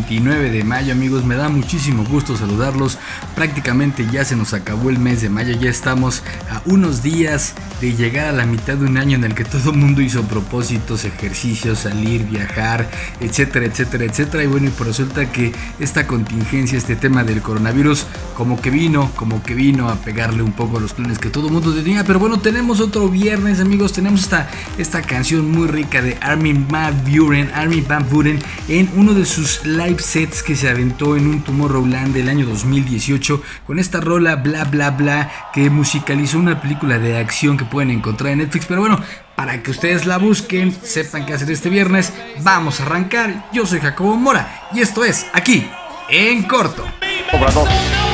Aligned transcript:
29 0.00 0.50
de 0.50 0.64
mayo 0.64 0.92
amigos, 0.92 1.26
me 1.26 1.34
da 1.34 1.50
muchísimo 1.50 2.04
gusto 2.04 2.34
saludarlos. 2.34 2.96
Prácticamente 3.34 4.06
ya 4.10 4.24
se 4.24 4.34
nos 4.34 4.54
acabó 4.54 4.88
el 4.88 4.98
mes 4.98 5.20
de 5.20 5.28
mayo, 5.28 5.54
ya 5.60 5.68
estamos 5.68 6.22
a 6.50 6.62
unos 6.64 7.02
días 7.02 7.54
de 7.82 7.94
llegar 7.94 8.28
a 8.28 8.32
la 8.32 8.46
mitad 8.46 8.78
de 8.78 8.86
un 8.86 8.96
año 8.96 9.16
en 9.16 9.24
el 9.24 9.34
que 9.34 9.44
todo 9.44 9.72
el 9.72 9.76
mundo 9.76 10.00
hizo 10.00 10.22
propósitos, 10.22 11.04
ejercicios, 11.04 11.80
salir, 11.80 12.24
viajar, 12.24 12.88
etcétera, 13.20 13.66
etcétera, 13.66 14.04
etcétera. 14.04 14.42
Y 14.44 14.46
bueno, 14.46 14.68
y 14.68 14.70
pues 14.70 14.88
resulta 14.88 15.30
que 15.30 15.52
esta 15.78 16.06
contingencia, 16.06 16.78
este 16.78 16.96
tema 16.96 17.22
del 17.22 17.42
coronavirus, 17.42 18.06
como 18.34 18.58
que 18.58 18.70
vino, 18.70 19.10
como 19.16 19.42
que 19.42 19.54
vino 19.54 19.90
a 19.90 19.96
pegarle 19.96 20.42
un 20.42 20.52
poco 20.52 20.78
a 20.78 20.80
los 20.80 20.94
planes 20.94 21.18
que 21.18 21.28
todo 21.28 21.48
el 21.48 21.52
mundo 21.52 21.74
tenía. 21.74 22.04
Pero 22.04 22.18
bueno, 22.18 22.40
tenemos 22.40 22.80
otro 22.80 23.10
viernes 23.10 23.60
amigos, 23.60 23.92
tenemos 23.92 24.20
esta, 24.20 24.48
esta 24.78 25.02
canción 25.02 25.50
muy 25.50 25.68
rica 25.68 26.00
de 26.00 26.16
Armin 26.22 26.66
Van 26.68 27.04
Buren, 27.04 27.50
Armin 27.54 27.84
Van 27.86 28.08
Buren 28.08 28.38
en 28.68 28.88
uno 28.96 29.12
de 29.12 29.26
sus 29.26 29.66
live 29.66 29.89
sets 29.98 30.42
que 30.42 30.54
se 30.54 30.68
aventó 30.68 31.16
en 31.16 31.26
un 31.26 31.42
Tomorrowland 31.42 32.14
del 32.14 32.28
año 32.28 32.46
2018 32.46 33.42
con 33.66 33.78
esta 33.78 34.00
rola 34.00 34.36
bla 34.36 34.64
bla 34.64 34.90
bla 34.90 35.30
que 35.52 35.70
musicalizó 35.70 36.38
una 36.38 36.60
película 36.60 36.98
de 36.98 37.18
acción 37.18 37.56
que 37.56 37.64
pueden 37.64 37.90
encontrar 37.90 38.32
en 38.32 38.38
Netflix. 38.38 38.66
Pero 38.66 38.80
bueno, 38.80 39.00
para 39.36 39.62
que 39.62 39.70
ustedes 39.70 40.06
la 40.06 40.18
busquen, 40.18 40.72
sepan 40.82 41.26
qué 41.26 41.34
hacer 41.34 41.50
este 41.50 41.68
viernes, 41.68 42.12
vamos 42.42 42.80
a 42.80 42.84
arrancar. 42.84 43.48
Yo 43.52 43.66
soy 43.66 43.80
Jacobo 43.80 44.16
Mora 44.16 44.68
y 44.72 44.80
esto 44.80 45.04
es 45.04 45.26
aquí 45.32 45.66
en 46.08 46.42
corto. 46.44 46.84
Obrador 47.32 47.68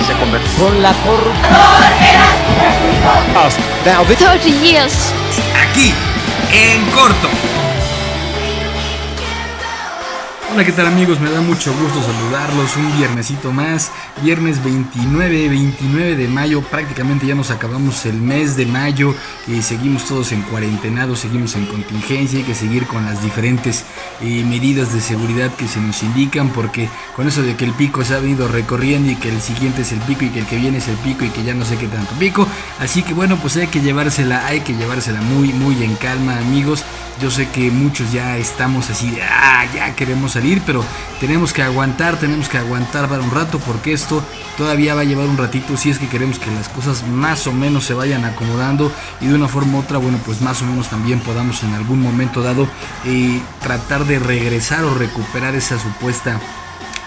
se 0.07 0.13
convirtió 0.15 0.65
con 0.65 0.83
la 0.83 0.93
corrupción. 0.93 1.53
Now 3.85 4.05
this 4.05 4.19
30 4.19 4.49
years. 4.63 5.13
Aquí 5.55 5.93
en 6.53 6.85
corto. 6.91 7.29
Hola, 10.57 10.65
¿qué 10.65 10.73
tal 10.73 10.87
amigos? 10.87 11.21
Me 11.21 11.31
da 11.31 11.43
mucho 11.43 11.71
gusto 11.75 12.01
saludarlos 12.03 12.77
un 12.79 12.97
viernesito 12.97 13.53
más, 13.53 13.93
viernes 14.23 14.65
29, 14.65 15.51
29 15.51 16.17
de 16.17 16.29
mayo, 16.29 16.63
prácticamente 16.63 17.27
ya 17.27 17.35
nos 17.35 17.51
acabamos 17.51 18.07
el 18.07 18.23
mes 18.23 18.57
de 18.57 18.65
mayo 18.65 19.15
y 19.47 19.61
seguimos 19.61 20.07
todos 20.07 20.33
en 20.33 20.41
cuarentenados, 20.41 21.19
seguimos 21.19 21.57
en 21.57 21.67
contingencia, 21.67 22.39
hay 22.39 22.45
que 22.47 22.55
seguir 22.55 22.87
con 22.87 23.05
las 23.05 23.23
diferentes 23.23 23.85
eh, 24.23 24.45
medidas 24.49 24.95
de 24.95 25.03
seguridad 25.03 25.55
que 25.57 25.69
se 25.69 25.79
nos 25.79 26.03
indican 26.03 26.49
porque 26.49 26.89
con 27.15 27.29
eso 27.29 27.43
de 27.43 27.55
que 27.55 27.67
el 27.67 27.73
pico 27.73 28.03
se 28.03 28.15
ha 28.15 28.21
venido 28.21 28.49
recorriendo 28.49 29.13
y 29.13 29.17
que 29.17 29.29
el 29.29 29.43
siguiente 29.43 29.83
es 29.83 29.93
el 29.93 30.01
pico 30.01 30.25
y 30.25 30.31
que 30.31 30.39
el 30.39 30.47
que 30.47 30.57
viene 30.57 30.79
es 30.79 30.89
el 30.89 30.97
pico 30.97 31.27
y 31.27 31.29
que 31.29 31.45
ya 31.45 31.53
no 31.53 31.67
sé 31.67 31.77
qué 31.77 31.87
tanto 31.87 32.15
pico, 32.15 32.49
así 32.81 33.03
que 33.03 33.13
bueno, 33.13 33.37
pues 33.37 33.59
hay 33.59 33.67
que 33.67 33.83
llevársela, 33.83 34.47
hay 34.47 34.61
que 34.61 34.73
llevársela 34.73 35.21
muy, 35.21 35.53
muy 35.53 35.85
en 35.85 35.97
calma 35.97 36.39
amigos, 36.39 36.83
yo 37.21 37.31
sé 37.31 37.49
que 37.49 37.71
muchos 37.71 38.11
ya 38.13 38.37
estamos 38.39 38.89
así, 38.91 39.11
de, 39.11 39.23
ah, 39.23 39.67
ya 39.75 39.95
queremos 39.95 40.33
salir, 40.33 40.46
pero 40.65 40.85
tenemos 41.21 41.53
que 41.53 41.63
aguantar, 41.63 42.17
tenemos 42.19 42.49
que 42.49 42.59
aguantar 42.59 43.09
para 43.09 43.23
un 43.23 43.31
rato 43.31 43.59
porque 43.59 43.93
esto 43.93 44.23
todavía 44.57 44.95
va 44.95 45.01
a 45.01 45.05
llevar 45.05 45.27
un 45.27 45.37
ratito 45.37 45.77
si 45.77 45.91
es 45.91 45.99
que 45.99 46.09
queremos 46.09 46.39
que 46.39 46.51
las 46.53 46.69
cosas 46.69 47.07
más 47.09 47.47
o 47.47 47.53
menos 47.53 47.85
se 47.85 47.95
vayan 47.95 48.25
acomodando 48.25 48.93
y 49.21 49.27
de 49.27 49.35
una 49.35 49.49
forma 49.49 49.79
u 49.79 49.81
otra, 49.81 49.99
bueno, 49.99 50.19
pues 50.25 50.41
más 50.41 50.63
o 50.63 50.65
menos 50.65 50.89
también 50.89 51.19
podamos 51.21 51.63
en 51.65 51.75
algún 51.75 52.01
momento 52.01 52.43
dado 52.43 52.69
eh, 53.05 53.41
tratar 53.61 54.05
de 54.05 54.19
regresar 54.19 54.85
o 54.85 54.95
recuperar 54.95 55.55
esa 55.57 55.79
supuesta 55.79 56.41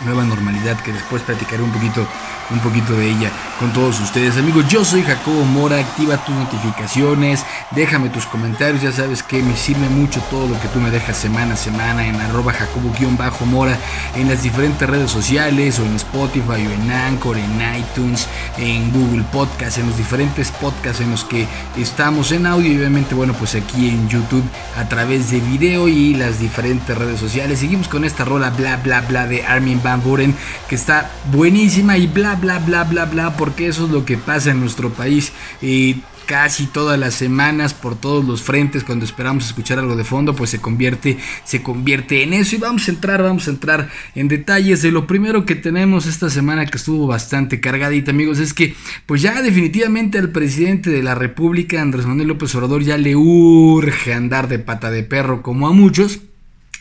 nueva 0.05 0.23
normalidad 0.23 0.79
que 0.81 0.93
después 0.93 1.21
platicaré 1.23 1.63
un 1.63 1.71
poquito 1.71 2.07
un 2.51 2.59
poquito 2.59 2.93
de 2.93 3.11
ella 3.11 3.31
con 3.59 3.71
todos 3.73 3.99
ustedes. 3.99 4.37
Amigos 4.37 4.67
yo 4.67 4.83
soy 4.83 5.03
Jacobo 5.03 5.45
Mora 5.45 5.79
activa 5.79 6.17
tus 6.17 6.35
notificaciones 6.35 7.45
déjame 7.71 8.09
tus 8.09 8.25
comentarios 8.25 8.81
ya 8.81 8.91
sabes 8.91 9.21
que 9.21 9.43
me 9.43 9.55
sirve 9.55 9.87
mucho 9.89 10.19
todo 10.29 10.47
lo 10.47 10.59
que 10.59 10.67
tú 10.69 10.79
me 10.79 10.89
dejas 10.89 11.17
semana 11.17 11.53
a 11.53 11.57
semana 11.57 12.07
en 12.07 12.15
arroba 12.15 12.53
jacobo-mora 12.53 13.77
en 14.15 14.29
las 14.29 14.43
diferentes 14.43 14.89
redes 14.89 15.11
sociales 15.11 15.79
o 15.79 15.85
en 15.85 15.95
Spotify 15.95 16.65
o 16.67 16.71
en 16.71 16.91
Anchor 16.91 17.37
en 17.37 17.77
iTunes 17.77 18.27
en 18.57 18.91
Google 18.91 19.23
Podcast 19.31 19.77
en 19.77 19.87
los 19.87 19.97
diferentes 19.97 20.51
podcasts 20.51 21.01
en 21.01 21.11
los 21.11 21.23
que 21.23 21.45
estamos 21.77 22.31
en 22.31 22.47
audio 22.47 22.71
y 22.71 22.77
obviamente 22.77 23.15
bueno 23.15 23.33
pues 23.33 23.55
aquí 23.55 23.89
en 23.89 24.09
YouTube 24.09 24.43
a 24.77 24.87
través 24.87 25.29
de 25.31 25.39
video 25.39 25.87
y 25.87 26.13
las 26.13 26.39
diferentes 26.39 26.97
redes 26.97 27.19
sociales. 27.19 27.59
Seguimos 27.59 27.87
con 27.87 28.05
esta 28.05 28.25
rola 28.25 28.49
bla 28.51 28.77
bla 28.77 29.01
bla 29.01 29.27
de 29.27 29.45
Armin 29.45 29.81
Van 29.83 29.88
Buren 29.97 30.35
que 30.67 30.75
está 30.75 31.11
buenísima 31.31 31.97
y 31.97 32.07
bla 32.07 32.35
bla 32.35 32.59
bla 32.59 32.83
bla 32.83 33.05
bla 33.05 33.37
porque 33.37 33.67
eso 33.67 33.85
es 33.85 33.91
lo 33.91 34.05
que 34.05 34.17
pasa 34.17 34.51
en 34.51 34.59
nuestro 34.59 34.89
país. 34.89 35.31
Y 35.61 36.03
casi 36.29 36.67
todas 36.67 36.99
las 36.99 37.15
semanas 37.15 37.73
por 37.73 37.95
todos 37.95 38.23
los 38.23 38.43
frentes 38.43 38.83
cuando 38.83 39.03
esperamos 39.03 39.47
escuchar 39.47 39.79
algo 39.79 39.95
de 39.95 40.03
fondo 40.03 40.35
pues 40.35 40.51
se 40.51 40.61
convierte 40.61 41.17
se 41.43 41.63
convierte 41.63 42.21
en 42.21 42.33
eso. 42.33 42.55
Y 42.55 42.59
vamos 42.59 42.87
a 42.87 42.91
entrar 42.91 43.23
vamos 43.23 43.47
a 43.47 43.51
entrar 43.51 43.89
en 44.13 44.27
detalles 44.27 44.83
de 44.83 44.91
lo 44.91 45.07
primero 45.07 45.45
que 45.45 45.55
tenemos 45.55 46.05
esta 46.05 46.29
semana 46.29 46.67
que 46.67 46.77
estuvo 46.77 47.07
bastante 47.07 47.59
cargadita 47.59 48.11
amigos. 48.11 48.37
Es 48.37 48.53
que 48.53 48.75
pues 49.07 49.23
ya 49.23 49.41
definitivamente 49.41 50.19
al 50.19 50.29
presidente 50.29 50.91
de 50.91 51.01
la 51.01 51.15
república 51.15 51.81
Andrés 51.81 52.05
Manuel 52.05 52.27
López 52.27 52.53
Obrador 52.53 52.83
ya 52.83 52.99
le 52.99 53.15
urge 53.15 54.13
andar 54.13 54.47
de 54.47 54.59
pata 54.59 54.91
de 54.91 55.01
perro 55.01 55.41
como 55.41 55.67
a 55.67 55.71
muchos 55.71 56.19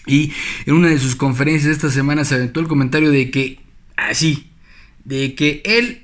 y 0.08 0.32
en 0.66 0.74
una 0.74 0.88
de 0.88 0.98
sus 0.98 1.14
conferencias 1.14 1.70
esta 1.72 1.91
semana 1.91 2.24
se 2.24 2.34
aventó 2.34 2.60
el 2.60 2.66
comentario 2.69 3.10
de 3.10 3.30
que 3.30 3.60
así 3.96 4.50
de 5.04 5.34
que 5.34 5.62
él 5.64 6.02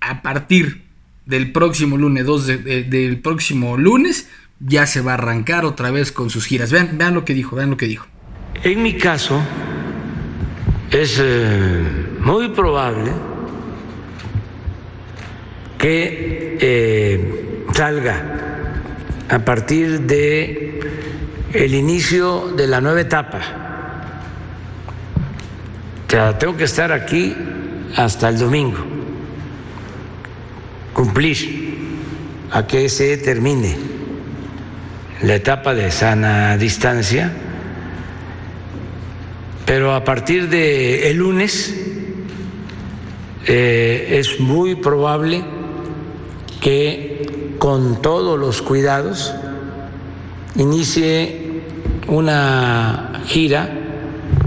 a 0.00 0.22
partir 0.22 0.82
del 1.26 1.52
próximo 1.52 1.96
lunes 1.98 2.24
2 2.24 2.46
de- 2.46 2.56
de- 2.58 2.84
del 2.84 3.18
próximo 3.18 3.76
lunes 3.76 4.28
ya 4.60 4.86
se 4.86 5.00
va 5.02 5.12
a 5.12 5.14
arrancar 5.14 5.64
otra 5.64 5.90
vez 5.90 6.10
con 6.10 6.30
sus 6.30 6.46
giras. 6.46 6.72
Vean, 6.72 6.96
vean 6.98 7.14
lo 7.14 7.24
que 7.24 7.34
dijo, 7.34 7.54
vean 7.56 7.70
lo 7.70 7.76
que 7.76 7.86
dijo. 7.86 8.06
En 8.64 8.82
mi 8.82 8.94
caso, 8.96 9.40
es 10.90 11.18
eh, 11.22 11.82
muy 12.20 12.48
probable 12.48 13.12
que 15.78 16.58
eh, 16.60 17.64
salga 17.72 18.74
a 19.28 19.38
partir 19.44 20.00
de 20.00 20.67
el 21.52 21.74
inicio 21.74 22.52
de 22.56 22.66
la 22.66 22.80
nueva 22.80 23.00
etapa. 23.00 23.40
Tengo 26.38 26.56
que 26.56 26.64
estar 26.64 26.90
aquí 26.92 27.34
hasta 27.96 28.28
el 28.28 28.38
domingo, 28.38 28.78
cumplir 30.92 31.68
a 32.50 32.66
que 32.66 32.88
se 32.88 33.16
termine 33.18 33.76
la 35.22 35.34
etapa 35.34 35.74
de 35.74 35.90
sana 35.90 36.56
distancia 36.56 37.32
pero 39.68 39.94
a 39.94 40.02
partir 40.02 40.48
de 40.48 41.10
el 41.10 41.18
lunes 41.18 41.74
eh, 43.46 44.16
es 44.18 44.40
muy 44.40 44.76
probable 44.76 45.44
que 46.62 47.54
con 47.58 48.00
todos 48.00 48.38
los 48.38 48.62
cuidados 48.62 49.34
inicie 50.56 51.62
una 52.06 53.22
gira 53.26 53.70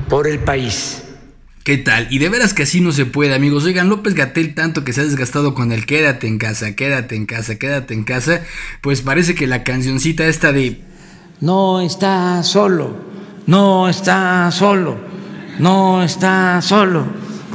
por 0.09 0.27
el 0.27 0.39
país. 0.39 1.03
¿Qué 1.63 1.77
tal? 1.77 2.07
Y 2.09 2.17
de 2.17 2.29
veras 2.29 2.53
que 2.53 2.63
así 2.63 2.81
no 2.81 2.91
se 2.91 3.05
puede, 3.05 3.35
amigos. 3.35 3.65
Oigan, 3.65 3.87
López 3.87 4.15
Gatel 4.15 4.55
tanto 4.55 4.83
que 4.83 4.93
se 4.93 5.01
ha 5.01 5.03
desgastado 5.03 5.53
con 5.53 5.71
el 5.71 5.85
quédate 5.85 6.27
en 6.27 6.39
casa, 6.39 6.75
quédate 6.75 7.15
en 7.15 7.27
casa, 7.27 7.59
quédate 7.59 7.93
en 7.93 8.03
casa, 8.03 8.41
pues 8.81 9.01
parece 9.01 9.35
que 9.35 9.45
la 9.45 9.63
cancioncita 9.63 10.25
esta 10.25 10.51
de 10.51 10.81
No 11.39 11.79
está 11.81 12.41
solo, 12.41 12.95
no 13.45 13.89
está 13.89 14.49
solo, 14.51 14.97
no 15.59 16.03
está 16.03 16.61
solo, 16.61 17.05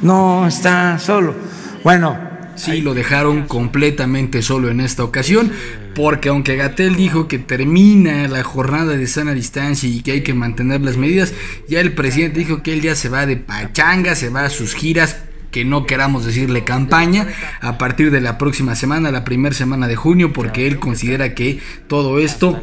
no 0.03 0.47
está 0.47 0.99
solo. 1.01 1.35
Bueno, 1.83 2.27
Sí, 2.57 2.81
lo 2.81 2.95
dejaron 2.95 3.47
completamente 3.47 4.41
solo 4.41 4.71
en 4.71 4.81
esta 4.81 5.05
ocasión, 5.05 5.53
porque 5.97 6.29
aunque 6.29 6.57
Gatel 6.57 6.95
dijo 6.95 7.27
que 7.27 7.39
termina 7.39 8.29
la 8.29 8.45
jornada 8.45 8.99
de 8.99 9.07
sana 9.07 9.33
distancia 9.33 9.89
y 9.89 10.03
que 10.03 10.13
hay 10.13 10.23
que 10.23 10.35
mantener 10.35 10.83
las 10.83 10.99
medidas, 10.99 11.33
ya 11.69 11.81
el 11.81 11.95
presidente 11.95 12.39
dijo 12.39 12.63
que 12.63 12.75
él 12.75 12.83
ya 12.83 12.95
se 12.95 13.09
va 13.09 13.25
de 13.25 13.39
pachanga, 13.39 14.15
se 14.15 14.29
va 14.29 14.45
a 14.45 14.51
sus 14.51 14.75
giras 14.75 15.17
que 15.51 15.65
no 15.65 15.87
queramos 15.87 16.27
decirle 16.27 16.65
campaña 16.65 17.27
a 17.63 17.79
partir 17.79 18.11
de 18.11 18.21
la 18.21 18.37
próxima 18.37 18.75
semana, 18.75 19.11
la 19.11 19.25
primera 19.25 19.55
semana 19.55 19.89
de 19.89 19.97
junio, 19.97 20.35
porque 20.35 20.67
él 20.67 20.79
considera 20.79 21.35
que 21.35 21.61
todo 21.89 22.19
esto 22.19 22.63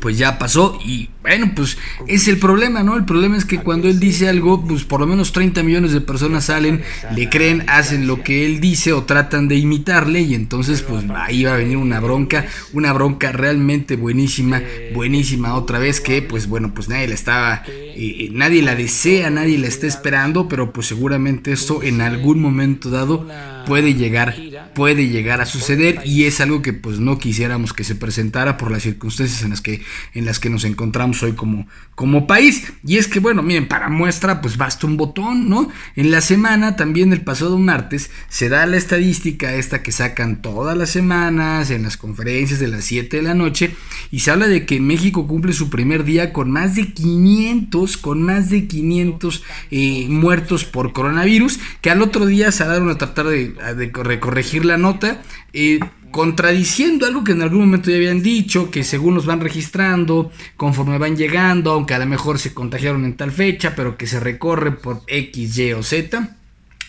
pues 0.00 0.18
ya 0.18 0.38
pasó 0.38 0.78
y 0.84 1.10
bueno, 1.22 1.52
pues 1.54 1.76
es 2.06 2.26
el 2.28 2.38
problema, 2.38 2.82
¿no? 2.82 2.96
El 2.96 3.04
problema 3.04 3.36
es 3.36 3.44
que 3.44 3.58
cuando 3.58 3.88
él 3.88 4.00
dice 4.00 4.28
algo, 4.28 4.64
pues 4.66 4.84
por 4.84 5.00
lo 5.00 5.06
menos 5.06 5.32
30 5.32 5.62
millones 5.62 5.92
de 5.92 6.00
personas 6.00 6.46
salen, 6.46 6.82
le 7.14 7.28
creen, 7.28 7.64
hacen 7.66 8.06
lo 8.06 8.22
que 8.22 8.46
él 8.46 8.60
dice 8.60 8.92
o 8.92 9.04
tratan 9.04 9.48
de 9.48 9.56
imitarle 9.56 10.20
y 10.20 10.34
entonces 10.34 10.82
pues 10.82 11.04
ahí 11.14 11.44
va 11.44 11.54
a 11.54 11.56
venir 11.56 11.76
una 11.76 12.00
bronca, 12.00 12.46
una 12.72 12.92
bronca 12.92 13.32
realmente 13.32 13.96
buenísima, 13.96 14.62
buenísima 14.94 15.54
otra 15.54 15.78
vez 15.78 16.00
que 16.00 16.22
pues 16.22 16.48
bueno, 16.48 16.72
pues 16.74 16.88
nadie 16.88 17.08
la 17.08 17.14
estaba, 17.14 17.62
eh, 17.66 18.30
nadie 18.32 18.62
la 18.62 18.74
desea, 18.74 19.28
nadie 19.30 19.58
la 19.58 19.66
está 19.66 19.86
esperando, 19.86 20.48
pero 20.48 20.72
pues 20.72 20.86
seguramente 20.86 21.52
esto 21.52 21.82
en 21.82 22.00
algún 22.00 22.40
momento 22.40 22.90
dado 22.90 23.26
puede 23.66 23.94
llegar 23.94 24.34
Puede 24.74 25.08
llegar 25.08 25.40
a 25.40 25.46
suceder 25.46 26.00
y 26.04 26.24
es 26.24 26.40
algo 26.40 26.62
que 26.62 26.72
pues 26.72 27.00
no 27.00 27.18
quisiéramos 27.18 27.72
que 27.72 27.82
se 27.82 27.96
presentara 27.96 28.56
por 28.56 28.70
las 28.70 28.84
circunstancias 28.84 29.42
en 29.42 29.50
las 29.50 29.60
que, 29.60 29.82
en 30.14 30.24
las 30.24 30.38
que 30.38 30.50
nos 30.50 30.64
encontramos 30.64 31.22
hoy 31.22 31.32
como, 31.32 31.66
como 31.94 32.26
país. 32.26 32.72
Y 32.84 32.96
es 32.96 33.08
que 33.08 33.18
bueno, 33.18 33.42
miren, 33.42 33.66
para 33.66 33.88
muestra 33.88 34.40
pues 34.40 34.56
basta 34.56 34.86
un 34.86 34.96
botón, 34.96 35.48
¿no? 35.48 35.68
En 35.96 36.10
la 36.10 36.20
semana, 36.20 36.76
también 36.76 37.12
el 37.12 37.22
pasado 37.22 37.58
martes, 37.58 38.10
se 38.28 38.48
da 38.48 38.64
la 38.66 38.76
estadística 38.76 39.54
esta 39.54 39.82
que 39.82 39.90
sacan 39.90 40.40
todas 40.42 40.76
las 40.76 40.90
semanas 40.90 41.70
en 41.70 41.82
las 41.82 41.96
conferencias 41.96 42.60
de 42.60 42.68
las 42.68 42.84
7 42.84 43.16
de 43.16 43.22
la 43.22 43.34
noche 43.34 43.74
y 44.12 44.20
se 44.20 44.30
habla 44.30 44.46
de 44.46 44.64
que 44.64 44.80
México 44.80 45.26
cumple 45.26 45.52
su 45.52 45.70
primer 45.70 46.04
día 46.04 46.32
con 46.32 46.50
más 46.50 46.76
de 46.76 46.92
500, 46.92 47.96
con 47.96 48.22
más 48.22 48.50
de 48.50 48.66
500 48.66 49.42
eh, 49.70 50.06
muertos 50.08 50.64
por 50.64 50.92
coronavirus, 50.92 51.58
que 51.80 51.90
al 51.90 52.02
otro 52.02 52.26
día 52.26 52.52
se 52.52 52.68
a 52.68 52.98
tratar 52.98 53.26
de, 53.26 53.54
de 53.76 54.20
corregir 54.20 54.57
la 54.64 54.78
nota. 54.78 55.22
Eh, 55.52 55.80
contradiciendo 56.10 57.06
algo 57.06 57.24
que 57.24 57.32
en 57.32 57.42
algún 57.42 57.60
momento 57.60 57.90
ya 57.90 57.96
habían 57.96 58.22
dicho, 58.22 58.70
que 58.70 58.84
según 58.84 59.14
los 59.14 59.26
van 59.26 59.40
registrando, 59.40 60.32
conforme 60.56 60.98
van 60.98 61.16
llegando, 61.16 61.72
aunque 61.72 61.94
a 61.94 61.98
lo 61.98 62.06
mejor 62.06 62.38
se 62.38 62.54
contagiaron 62.54 63.04
en 63.04 63.16
tal 63.16 63.30
fecha, 63.30 63.74
pero 63.76 63.96
que 63.96 64.06
se 64.06 64.20
recorre 64.20 64.72
por 64.72 65.02
X, 65.06 65.58
Y 65.58 65.72
o 65.72 65.82
Z. 65.82 66.36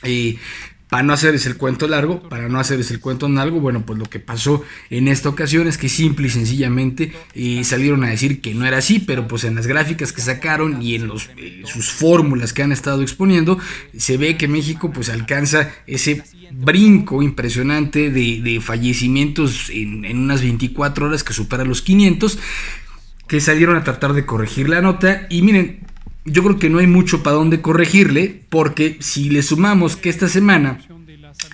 Eh, 0.04 0.38
para 0.90 1.04
no 1.04 1.14
hacerles 1.14 1.46
el 1.46 1.56
cuento 1.56 1.88
largo, 1.88 2.28
para 2.30 2.50
no 2.50 2.60
hacerles 2.60 2.90
el 2.90 3.00
cuento 3.00 3.28
en 3.28 3.38
algo, 3.38 3.60
bueno, 3.60 3.86
pues 3.86 4.00
lo 4.00 4.06
que 4.06 4.20
pasó 4.20 4.64
en 4.90 5.08
esta 5.08 5.30
ocasión 5.30 5.68
es 5.68 5.78
que 5.78 5.88
simple 5.88 6.28
y 6.28 6.32
sencillamente 6.32 7.14
eh, 7.36 7.64
salieron 7.64 8.04
a 8.04 8.10
decir 8.10 8.42
que 8.42 8.56
no 8.56 8.66
era 8.66 8.80
así, 8.80 9.00
pero 9.00 9.28
pues 9.28 9.44
en 9.44 9.54
las 9.54 9.68
gráficas 9.68 10.12
que 10.12 10.22
sacaron 10.22 10.82
y 10.82 10.96
en 10.96 11.08
los, 11.08 11.30
eh, 11.38 11.62
sus 11.66 11.92
fórmulas 11.92 12.54
que 12.54 12.64
han 12.64 12.72
estado 12.72 13.04
exponiendo, 13.04 13.60
se 13.96 14.18
ve 14.18 14.36
que 14.36 14.48
México 14.48 14.92
pues 14.92 15.10
alcanza 15.10 15.70
ese 15.86 16.24
brinco 16.52 17.22
impresionante 17.22 18.10
de, 18.10 18.60
fallecimientos 18.60 19.70
en, 19.70 20.06
en, 20.06 20.18
unas 20.18 20.42
24 20.42 21.06
horas 21.06 21.24
que 21.24 21.34
supera 21.34 21.64
los 21.66 21.84
500, 21.84 22.40
que 23.28 23.40
salieron 23.40 23.76
a 23.76 23.84
tratar 23.84 24.14
de 24.14 24.26
corregir 24.26 24.68
la 24.68 24.82
nota. 24.82 25.28
Y 25.30 25.44
miren, 25.44 25.82
yo 26.32 26.44
creo 26.44 26.60
que 26.60 26.70
no 26.70 26.80
hay 26.80 26.88
mucho 26.88 27.24
para 27.24 27.36
dónde 27.36 27.62
corregirle, 27.62 28.42
porque 28.50 28.98
si 29.00 29.30
le 29.30 29.44
sumamos 29.44 29.96
que 29.96 30.10
esta 30.10 30.28
semana 30.28 30.80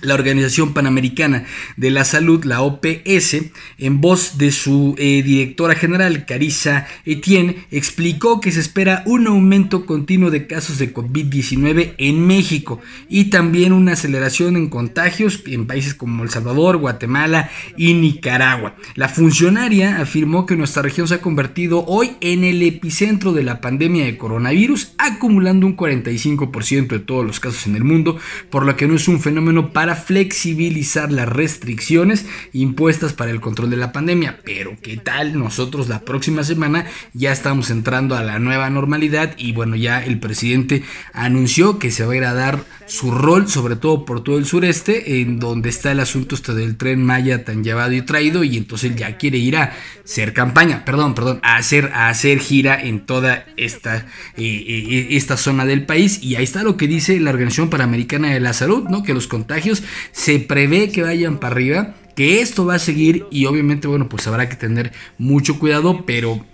la 0.02 0.14
Organización 0.14 0.74
Panamericana 0.74 1.44
de 1.76 1.90
la 1.90 2.04
Salud, 2.04 2.44
la 2.44 2.60
OPS, 2.60 3.36
en 3.78 4.00
voz 4.00 4.36
de 4.36 4.52
su 4.52 4.94
eh, 4.98 5.22
directora 5.22 5.74
general, 5.74 6.26
Carissa 6.26 6.86
Etienne, 7.04 7.66
explicó 7.70 8.40
que 8.40 8.52
se 8.52 8.60
espera 8.60 9.02
un 9.06 9.26
aumento 9.26 9.86
continuo 9.86 10.30
de 10.30 10.46
casos 10.46 10.78
de 10.78 10.92
COVID-19 10.92 11.94
en 11.98 12.26
México 12.26 12.80
y 13.08 13.24
también 13.24 13.72
una 13.72 13.92
aceleración 13.92 14.56
en 14.56 14.68
contagios 14.68 15.42
en 15.46 15.66
países 15.66 15.94
como 15.94 16.24
El 16.24 16.30
Salvador, 16.30 16.76
Guatemala 16.76 17.50
y 17.76 17.94
Nicaragua. 17.94 18.76
La 18.94 19.08
funcionaria 19.08 20.00
afirmó 20.00 20.46
que 20.46 20.56
nuestra 20.56 20.82
región 20.82 21.08
se 21.08 21.14
ha 21.14 21.20
convertido 21.20 21.84
hoy 21.86 22.12
en 22.20 22.44
el 22.44 22.62
epicentro 22.62 23.32
de 23.32 23.44
la 23.44 23.60
pandemia 23.60 24.04
de 24.04 24.18
coronavirus, 24.18 24.92
acumulando 24.98 25.66
un 25.66 25.76
45% 25.76 26.88
de 26.88 26.98
todos 26.98 27.24
los 27.24 27.40
casos 27.40 27.66
en 27.66 27.76
el 27.76 27.84
mundo, 27.84 28.18
por 28.50 28.66
lo 28.66 28.76
que 28.76 28.86
no 28.86 28.94
es 28.96 29.08
un 29.08 29.20
fenómeno 29.20 29.72
para 29.76 29.94
flexibilizar 29.94 31.12
las 31.12 31.28
restricciones 31.28 32.24
impuestas 32.54 33.12
para 33.12 33.30
el 33.30 33.42
control 33.42 33.68
de 33.68 33.76
la 33.76 33.92
pandemia. 33.92 34.38
Pero 34.42 34.74
¿qué 34.80 34.96
tal? 34.96 35.38
Nosotros 35.38 35.90
la 35.90 36.00
próxima 36.00 36.44
semana 36.44 36.86
ya 37.12 37.30
estamos 37.30 37.68
entrando 37.68 38.16
a 38.16 38.22
la 38.22 38.38
nueva 38.38 38.70
normalidad 38.70 39.34
y 39.36 39.52
bueno, 39.52 39.76
ya 39.76 40.02
el 40.02 40.18
presidente 40.18 40.82
anunció 41.12 41.78
que 41.78 41.90
se 41.90 42.06
va 42.06 42.14
a 42.14 42.16
ir 42.16 42.24
a 42.24 42.32
dar 42.32 42.64
su 42.86 43.10
rol, 43.10 43.48
sobre 43.48 43.76
todo 43.76 44.04
por 44.04 44.22
todo 44.22 44.38
el 44.38 44.46
sureste, 44.46 45.20
en 45.20 45.38
donde 45.38 45.68
está 45.68 45.92
el 45.92 46.00
asunto 46.00 46.34
este 46.34 46.54
del 46.54 46.76
tren 46.76 47.02
Maya 47.02 47.44
tan 47.44 47.64
llevado 47.64 47.92
y 47.92 48.02
traído 48.02 48.44
y 48.44 48.56
entonces 48.56 48.90
él 48.90 48.96
ya 48.96 49.16
quiere 49.16 49.38
ir 49.38 49.56
a 49.56 49.72
hacer 50.04 50.32
campaña, 50.32 50.84
perdón, 50.84 51.14
perdón, 51.14 51.40
a 51.42 51.56
hacer, 51.56 51.90
a 51.92 52.08
hacer 52.08 52.38
gira 52.38 52.80
en 52.80 53.00
toda 53.06 53.46
esta, 53.56 53.96
eh, 53.96 54.04
eh, 54.36 55.08
esta 55.10 55.36
zona 55.36 55.66
del 55.66 55.84
país 55.84 56.22
y 56.22 56.36
ahí 56.36 56.44
está 56.44 56.62
lo 56.62 56.76
que 56.76 56.86
dice 56.86 57.18
la 57.20 57.30
Organización 57.30 57.70
Panamericana 57.70 58.32
de 58.32 58.40
la 58.40 58.52
Salud, 58.52 58.84
¿no? 58.88 59.02
Que 59.02 59.14
los 59.14 59.26
contagios 59.26 59.82
se 60.12 60.38
prevé 60.38 60.90
que 60.90 61.02
vayan 61.02 61.38
para 61.38 61.54
arriba, 61.54 61.94
que 62.14 62.40
esto 62.40 62.64
va 62.64 62.76
a 62.76 62.78
seguir 62.78 63.26
y 63.30 63.46
obviamente, 63.46 63.88
bueno, 63.88 64.08
pues 64.08 64.26
habrá 64.26 64.48
que 64.48 64.56
tener 64.56 64.92
mucho 65.18 65.58
cuidado, 65.58 66.04
pero 66.06 66.44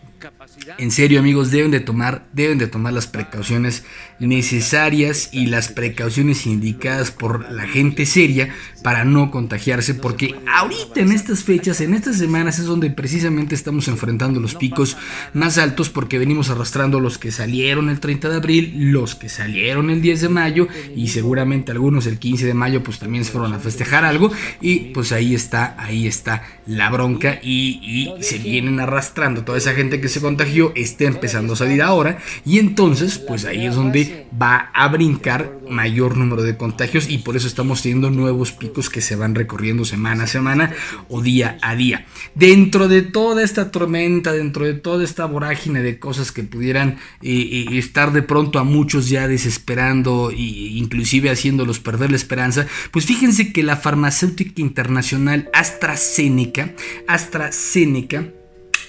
en 0.79 0.91
serio, 0.91 1.21
amigos, 1.21 1.51
deben 1.51 1.71
de 1.71 1.81
tomar, 1.81 2.27
deben 2.33 2.59
de 2.59 2.67
tomar 2.67 2.93
las 2.93 3.07
precauciones 3.07 3.85
necesarias 4.19 5.31
y 5.33 5.47
las 5.47 5.69
precauciones 5.69 6.47
indicadas 6.47 7.11
por 7.11 7.51
la 7.51 7.67
gente 7.67 8.07
seria 8.07 8.55
para 8.83 9.05
no 9.05 9.31
contagiarse, 9.31 9.95
porque 9.95 10.35
ahorita 10.53 11.01
en 11.01 11.13
estas 11.13 11.45
fechas, 11.45 11.81
en 11.81 11.95
estas 11.95 12.19
semanas 12.19 12.59
es 12.59 12.67
donde 12.67 12.91
precisamente 12.91 13.55
estamos 13.55 13.89
enfrentando 13.89 14.41
los 14.41 14.55
picos 14.55 14.97
más 15.33 15.59
altos 15.59 15.89
porque 15.89 16.19
venimos 16.19 16.51
arrastrando 16.51 17.01
los 17.01 17.19
que 17.19 17.33
salieron 17.33 17.89
el 17.89 18.01
30 18.01 18.29
de 18.29 18.37
abril, 18.37 18.93
los 18.93 19.15
que 19.15 19.29
salieron 19.29 19.91
el 19.91 20.03
10 20.03 20.21
de 20.23 20.29
mayo 20.29 20.69
y 20.95 21.09
seguramente 21.09 21.73
algunos 21.73 22.07
el 22.07 22.19
15 22.19 22.47
de 22.47 22.55
mayo 22.55 22.83
pues 22.83 22.99
también 22.99 23.25
se 23.25 23.33
fueron 23.33 23.55
a 23.55 23.59
festejar 23.59 24.05
algo 24.05 24.33
y 24.61 24.91
pues 24.93 25.13
ahí 25.13 25.35
está, 25.35 25.77
ahí 25.79 26.07
está 26.07 26.45
la 26.67 26.91
bronca 26.91 27.39
y, 27.43 27.81
y 28.19 28.23
se 28.23 28.39
vienen 28.39 28.81
arrastrando 28.81 29.43
toda 29.43 29.59
esa 29.59 29.75
gente 29.75 30.01
que 30.01 30.09
se 30.12 30.20
contagió 30.20 30.73
está 30.76 31.05
empezando 31.05 31.55
a 31.55 31.56
salir 31.56 31.82
ahora 31.82 32.19
y 32.44 32.59
entonces 32.59 33.19
pues 33.19 33.44
ahí 33.44 33.67
es 33.67 33.75
donde 33.75 34.26
va 34.41 34.70
a 34.75 34.88
brincar 34.88 35.59
mayor 35.69 36.17
número 36.17 36.43
de 36.43 36.56
contagios 36.56 37.09
y 37.09 37.19
por 37.19 37.37
eso 37.37 37.47
estamos 37.47 37.82
teniendo 37.82 38.11
nuevos 38.11 38.53
picos 38.53 38.91
que 38.91 39.00
se 39.00 39.17
van 39.17 39.35
recorriendo 39.35 39.85
semana 39.85 40.25
a 40.25 40.26
semana 40.26 40.73
o 41.09 41.23
día 41.23 41.59
a 41.62 41.75
día. 41.75 42.06
Dentro 42.35 42.88
de 42.88 43.03
toda 43.03 43.43
esta 43.43 43.70
tormenta, 43.70 44.32
dentro 44.32 44.64
de 44.64 44.75
toda 44.75 45.05
esta 45.05 45.25
vorágine 45.25 45.82
de 45.82 45.99
cosas 45.99 46.32
que 46.32 46.43
pudieran 46.43 46.99
eh, 47.23 47.67
eh, 47.70 47.79
estar 47.79 48.12
de 48.12 48.23
pronto 48.23 48.58
a 48.58 48.65
muchos 48.65 49.08
ya 49.08 49.29
desesperando 49.29 50.31
e 50.31 50.37
inclusive 50.37 51.31
haciéndolos 51.31 51.81
perder 51.81 52.11
la 52.11 52.17
esperanza, 52.17 52.67
pues 52.91 53.06
fíjense 53.06 53.53
que 53.53 53.62
la 53.62 53.76
farmacéutica 53.76 54.60
internacional 54.60 55.51
AstraZeneca, 55.53 56.75
AstraZeneca, 57.06 58.27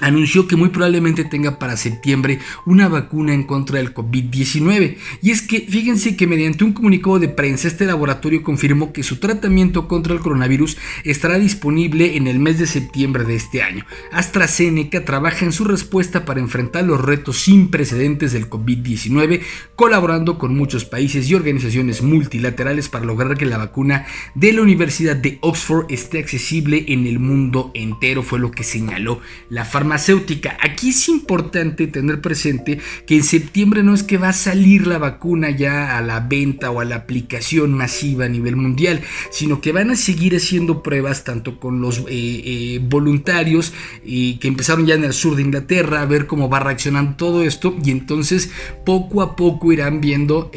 anunció 0.03 0.47
que 0.47 0.57
muy 0.57 0.69
probablemente 0.69 1.23
tenga 1.23 1.57
para 1.57 1.77
septiembre 1.77 2.39
una 2.65 2.89
vacuna 2.89 3.33
en 3.33 3.43
contra 3.43 3.77
del 3.77 3.93
COVID-19. 3.93 4.97
Y 5.21 5.31
es 5.31 5.41
que 5.41 5.61
fíjense 5.61 6.17
que 6.17 6.27
mediante 6.27 6.65
un 6.65 6.73
comunicado 6.73 7.19
de 7.19 7.29
prensa 7.29 7.69
este 7.69 7.85
laboratorio 7.85 8.43
confirmó 8.43 8.91
que 8.91 9.01
su 9.01 9.19
tratamiento 9.19 9.87
contra 9.87 10.13
el 10.13 10.19
coronavirus 10.19 10.77
estará 11.05 11.39
disponible 11.39 12.17
en 12.17 12.27
el 12.27 12.39
mes 12.39 12.59
de 12.59 12.67
septiembre 12.67 13.23
de 13.23 13.35
este 13.35 13.63
año. 13.63 13.85
AstraZeneca 14.11 15.05
trabaja 15.05 15.45
en 15.45 15.53
su 15.53 15.63
respuesta 15.63 16.25
para 16.25 16.41
enfrentar 16.41 16.83
los 16.83 16.99
retos 16.99 17.37
sin 17.39 17.69
precedentes 17.69 18.33
del 18.33 18.49
COVID-19, 18.49 19.41
colaborando 19.75 20.37
con 20.37 20.55
muchos 20.55 20.83
países 20.83 21.29
y 21.29 21.35
organizaciones 21.35 22.01
multilaterales 22.01 22.89
para 22.89 23.05
lograr 23.05 23.37
que 23.37 23.45
la 23.45 23.57
vacuna 23.57 24.05
de 24.35 24.51
la 24.51 24.61
Universidad 24.61 25.15
de 25.15 25.37
Oxford 25.41 25.85
esté 25.89 26.19
accesible 26.19 26.85
en 26.89 27.07
el 27.07 27.19
mundo 27.19 27.71
entero, 27.73 28.21
fue 28.21 28.39
lo 28.39 28.51
que 28.51 28.63
señaló 28.63 29.21
la 29.49 29.63
farmacéutica 29.63 29.92
farmacéutica. 29.93 30.57
Aquí 30.61 30.89
es 30.89 31.07
importante 31.07 31.87
tener 31.87 32.19
presente 32.21 32.79
que 33.05 33.15
en 33.15 33.23
septiembre 33.23 33.83
no 33.83 33.93
es 33.93 34.03
que 34.03 34.17
va 34.17 34.29
a 34.29 34.33
salir 34.33 34.87
la 34.87 34.97
vacuna 34.97 35.51
ya 35.51 35.97
a 35.97 36.01
la 36.01 36.19
venta 36.19 36.71
o 36.71 36.79
a 36.79 36.85
la 36.85 36.95
aplicación 36.95 37.73
masiva 37.73 38.25
a 38.25 38.29
nivel 38.29 38.55
mundial, 38.55 39.01
sino 39.29 39.61
que 39.61 39.71
van 39.71 39.91
a 39.91 39.95
seguir 39.95 40.35
haciendo 40.35 40.81
pruebas 40.81 41.23
tanto 41.23 41.59
con 41.59 41.81
los 41.81 41.99
eh, 41.99 42.03
eh, 42.09 42.81
voluntarios 42.83 43.73
eh, 44.05 44.37
que 44.39 44.47
empezaron 44.47 44.85
ya 44.85 44.95
en 44.95 45.03
el 45.03 45.13
sur 45.13 45.35
de 45.35 45.43
Inglaterra 45.43 46.01
a 46.01 46.05
ver 46.05 46.25
cómo 46.25 46.49
va 46.49 46.59
reaccionando 46.59 47.15
todo 47.15 47.43
esto 47.43 47.75
y 47.83 47.91
entonces 47.91 48.49
poco 48.85 49.21
a 49.21 49.35
poco 49.35 49.71
irán 49.71 50.01
viendo 50.01 50.51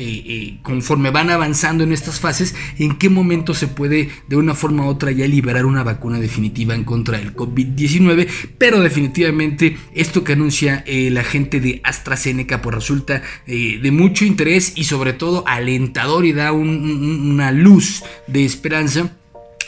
conforme 0.63 1.11
van 1.11 1.31
avanzando 1.31 1.85
en 1.85 1.93
estas 1.93 2.21
fases 2.21 2.55
en 2.79 2.97
qué 2.97 3.09
momento 3.09 3.55
se 3.55 3.69
puede 3.69 4.09
de 4.29 4.37
una 4.37 4.55
forma 4.55 4.87
u 4.87 4.89
otra 4.89 5.11
ya 5.11 5.27
liberar 5.27 5.67
una 5.67 5.83
vacuna 5.83 6.19
definitiva 6.19 6.75
en 6.75 6.85
contra 6.85 7.19
del 7.19 7.35
COVID-19, 7.35 8.29
pero 8.59 8.81
definitivamente 8.81 9.16
esto 9.95 10.25
que 10.25 10.33
anuncia 10.33 10.85
eh, 10.87 11.11
la 11.11 11.25
gente 11.25 11.61
de 11.61 11.81
AstraZeneca 11.85 12.63
pues 12.63 12.75
resulta 12.75 13.23
eh, 13.47 13.79
de 13.83 13.91
mucho 13.91 14.25
interés 14.25 14.73
y 14.77 14.85
sobre 14.85 15.13
todo 15.13 15.45
alentador 15.47 16.25
y 16.27 16.33
da 16.33 16.53
una 16.53 17.53
luz 17.53 18.03
de 18.27 18.45
esperanza 18.45 19.11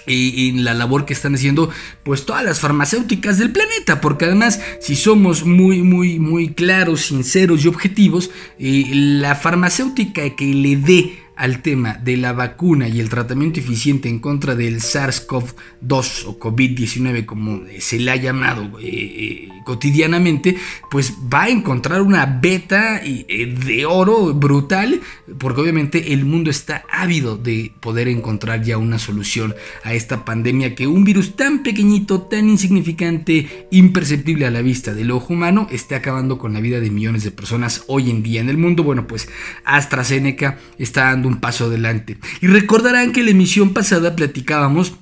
en 0.08 0.64
la 0.64 0.74
labor 0.74 1.04
que 1.04 1.12
están 1.12 1.34
haciendo 1.34 1.70
pues 2.02 2.24
todas 2.24 2.44
las 2.44 2.60
farmacéuticas 2.60 3.38
del 3.38 3.52
planeta 3.52 4.00
porque 4.00 4.24
además 4.24 4.60
si 4.80 4.96
somos 4.96 5.44
muy 5.44 5.82
muy 5.82 6.18
muy 6.18 6.48
claros 6.54 7.02
sinceros 7.02 7.64
y 7.64 7.68
objetivos 7.68 8.30
eh, 8.58 8.84
la 8.92 9.34
farmacéutica 9.34 10.34
que 10.34 10.46
le 10.46 10.76
dé 10.76 11.18
al 11.38 11.62
tema 11.62 11.94
de 11.94 12.16
la 12.16 12.32
vacuna 12.32 12.88
y 12.88 13.00
el 13.00 13.08
tratamiento 13.08 13.60
eficiente 13.60 14.08
en 14.08 14.18
contra 14.18 14.56
del 14.56 14.80
SARS-CoV-2 14.80 16.24
o 16.26 16.38
COVID-19 16.38 17.24
como 17.24 17.62
se 17.78 18.00
le 18.00 18.10
ha 18.10 18.16
llamado 18.16 18.78
eh, 18.80 18.88
eh, 18.88 19.48
cotidianamente, 19.64 20.56
pues 20.90 21.14
va 21.32 21.44
a 21.44 21.48
encontrar 21.48 22.02
una 22.02 22.26
beta 22.26 23.00
eh, 23.04 23.54
de 23.64 23.86
oro 23.86 24.34
brutal 24.34 25.00
porque 25.38 25.60
obviamente 25.60 26.12
el 26.12 26.24
mundo 26.24 26.50
está 26.50 26.84
ávido 26.90 27.36
de 27.36 27.72
poder 27.80 28.08
encontrar 28.08 28.62
ya 28.62 28.76
una 28.76 28.98
solución 28.98 29.54
a 29.84 29.94
esta 29.94 30.24
pandemia 30.24 30.74
que 30.74 30.86
un 30.86 31.04
virus 31.04 31.36
tan 31.36 31.62
pequeñito, 31.62 32.22
tan 32.22 32.48
insignificante, 32.48 33.68
imperceptible 33.70 34.46
a 34.46 34.50
la 34.50 34.62
vista 34.62 34.92
del 34.92 35.12
ojo 35.12 35.34
humano, 35.34 35.68
esté 35.70 35.94
acabando 35.94 36.38
con 36.38 36.52
la 36.52 36.60
vida 36.60 36.80
de 36.80 36.90
millones 36.90 37.22
de 37.22 37.30
personas 37.30 37.84
hoy 37.86 38.10
en 38.10 38.22
día 38.24 38.40
en 38.40 38.48
el 38.48 38.58
mundo. 38.58 38.82
Bueno, 38.82 39.06
pues 39.06 39.28
AstraZeneca 39.64 40.58
está 40.78 41.04
dando 41.04 41.27
un 41.28 41.40
paso 41.40 41.66
adelante. 41.66 42.18
Y 42.40 42.46
recordarán 42.46 43.12
que 43.12 43.22
la 43.22 43.30
emisión 43.30 43.74
pasada 43.74 44.16
platicábamos 44.16 44.94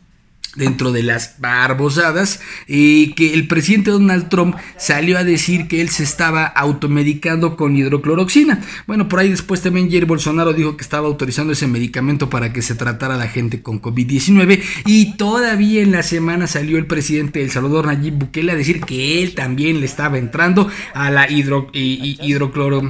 dentro 0.57 0.91
de 0.91 1.03
las 1.03 1.37
barbosadas, 1.39 2.41
y 2.67 3.13
que 3.13 3.35
el 3.35 3.47
presidente 3.47 3.91
Donald 3.91 4.29
Trump 4.29 4.57
salió 4.77 5.19
a 5.19 5.25
decir 5.25 5.69
que 5.69 5.81
él 5.81 5.91
se 5.91 6.03
estaba 6.03 6.45
automedicando 6.47 7.57
con 7.57 7.77
hidrocloroxina. 7.77 8.61
Bueno, 8.87 9.09
por 9.09 9.21
ahí 9.21 9.29
después 9.29 9.63
también 9.63 9.91
Jair 9.91 10.07
Bolsonaro 10.07 10.55
dijo 10.55 10.77
que 10.77 10.83
estaba 10.83 11.07
autorizando 11.07 11.53
ese 11.53 11.67
medicamento 11.67 12.31
para 12.31 12.53
que 12.53 12.63
se 12.63 12.75
tratara 12.75 13.15
a 13.15 13.19
la 13.19 13.29
gente 13.29 13.63
con 13.63 13.81
COVID-19 13.81 14.63
y 14.87 15.17
todavía 15.17 15.83
en 15.83 15.93
la 15.93 16.03
semana 16.03 16.47
salió 16.47 16.79
el 16.79 16.87
presidente 16.87 17.43
El 17.43 17.51
Salvador 17.51 17.87
Nayib 17.87 18.15
Bukele 18.15 18.53
a 18.53 18.57
decir 18.57 18.81
que 18.81 19.23
él 19.23 19.35
también 19.35 19.81
le 19.81 19.87
estaba 19.87 20.19
entrando 20.19 20.69
a 20.95 21.11
la 21.11 21.31
hidro, 21.31 21.69
hidrocloro 21.73 22.83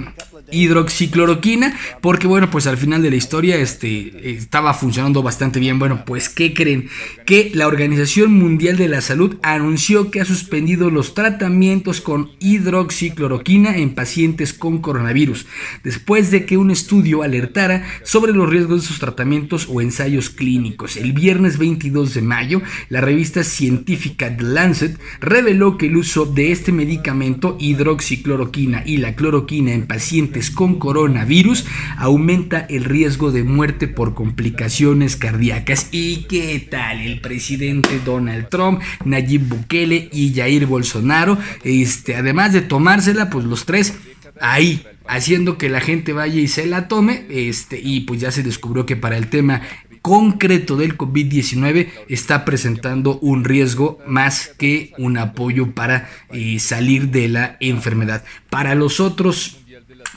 hidroxicloroquina, 0.51 1.79
porque 2.01 2.27
bueno, 2.27 2.51
pues 2.51 2.67
al 2.67 2.77
final 2.77 3.03
de 3.03 3.11
la 3.11 3.17
historia 3.17 3.57
este, 3.57 4.31
estaba 4.31 4.75
funcionando 4.75 5.23
bastante 5.23 5.61
bien. 5.61 5.79
Bueno, 5.79 6.05
pues 6.05 6.29
¿qué 6.29 6.55
creen? 6.55 6.89
Que 7.25 7.51
la 7.55 7.67
Organización 7.67 8.33
Mundial 8.33 8.77
de 8.77 8.89
la 8.89 9.01
Salud 9.01 9.37
anunció 9.43 10.11
que 10.11 10.21
ha 10.21 10.25
suspendido 10.25 10.91
los 10.91 11.15
tratamientos 11.15 12.01
con 12.01 12.31
hidroxicloroquina 12.39 13.77
en 13.77 13.95
pacientes 13.95 14.53
con 14.53 14.79
coronavirus, 14.79 15.47
después 15.83 16.31
de 16.31 16.47
que 16.47 16.57
un 16.57 16.71
estudio 16.71 17.23
alertara 17.23 17.87
sobre 18.05 18.33
los 18.33 18.49
riesgos 18.49 18.83
de 18.83 18.89
sus 18.89 18.99
tratamientos 18.99 19.67
o 19.71 19.81
ensayos 19.81 20.31
clínicos. 20.31 20.97
El 20.97 21.13
viernes 21.13 21.59
22 21.59 22.15
de 22.15 22.23
mayo, 22.23 22.63
la 22.89 23.01
revista 23.01 23.45
científica 23.45 24.37
The 24.37 24.45
Lancet 24.45 24.99
reveló 25.21 25.79
que 25.79 25.87
el 25.87 25.97
uso 25.97 26.27
de 26.27 26.53
este 26.53 26.73
medicamento, 26.73 27.57
hidroxicloroquina 27.59 28.83
y 28.87 28.99
la 28.99 29.15
cloroquina 29.15 29.73
en 29.73 29.87
pacientes 29.87 30.36
con 30.55 30.79
coronavirus 30.79 31.65
aumenta 31.97 32.67
el 32.69 32.85
riesgo 32.85 33.33
de 33.33 33.45
muerte 33.45 33.89
por 33.89 34.15
complicaciones 34.15 35.17
cardíacas. 35.17 35.89
¿Y 35.93 36.25
qué 36.25 36.67
tal 36.71 37.01
el 37.01 37.21
presidente 37.21 38.01
Donald 38.05 38.49
Trump, 38.49 38.83
Nayib 39.05 39.49
Bukele 39.49 40.09
y 40.13 40.35
Jair 40.35 40.67
Bolsonaro? 40.67 41.39
Este, 41.65 42.17
además 42.17 42.53
de 42.53 42.61
tomársela, 42.61 43.31
pues 43.31 43.45
los 43.45 43.65
tres 43.65 43.95
ahí 44.41 44.83
haciendo 45.09 45.57
que 45.57 45.69
la 45.69 45.81
gente 45.81 46.13
vaya 46.13 46.41
y 46.41 46.49
se 46.49 46.67
la 46.67 46.89
tome, 46.89 47.25
este, 47.31 47.81
y 47.83 48.01
pues 48.01 48.21
ya 48.21 48.31
se 48.31 48.43
descubrió 48.43 48.85
que 48.85 48.97
para 48.97 49.17
el 49.17 49.29
tema 49.29 49.63
concreto 50.07 50.77
del 50.77 50.97
COVID-19 50.97 51.89
está 52.09 52.45
presentando 52.45 53.19
un 53.19 53.43
riesgo 53.43 53.99
más 54.07 54.55
que 54.57 54.93
un 54.99 55.19
apoyo 55.19 55.73
para 55.73 56.09
eh, 56.31 56.61
salir 56.61 57.09
de 57.09 57.27
la 57.27 57.57
enfermedad. 57.59 58.23
Para 58.49 58.77
los 58.77 59.01
otros 59.01 59.59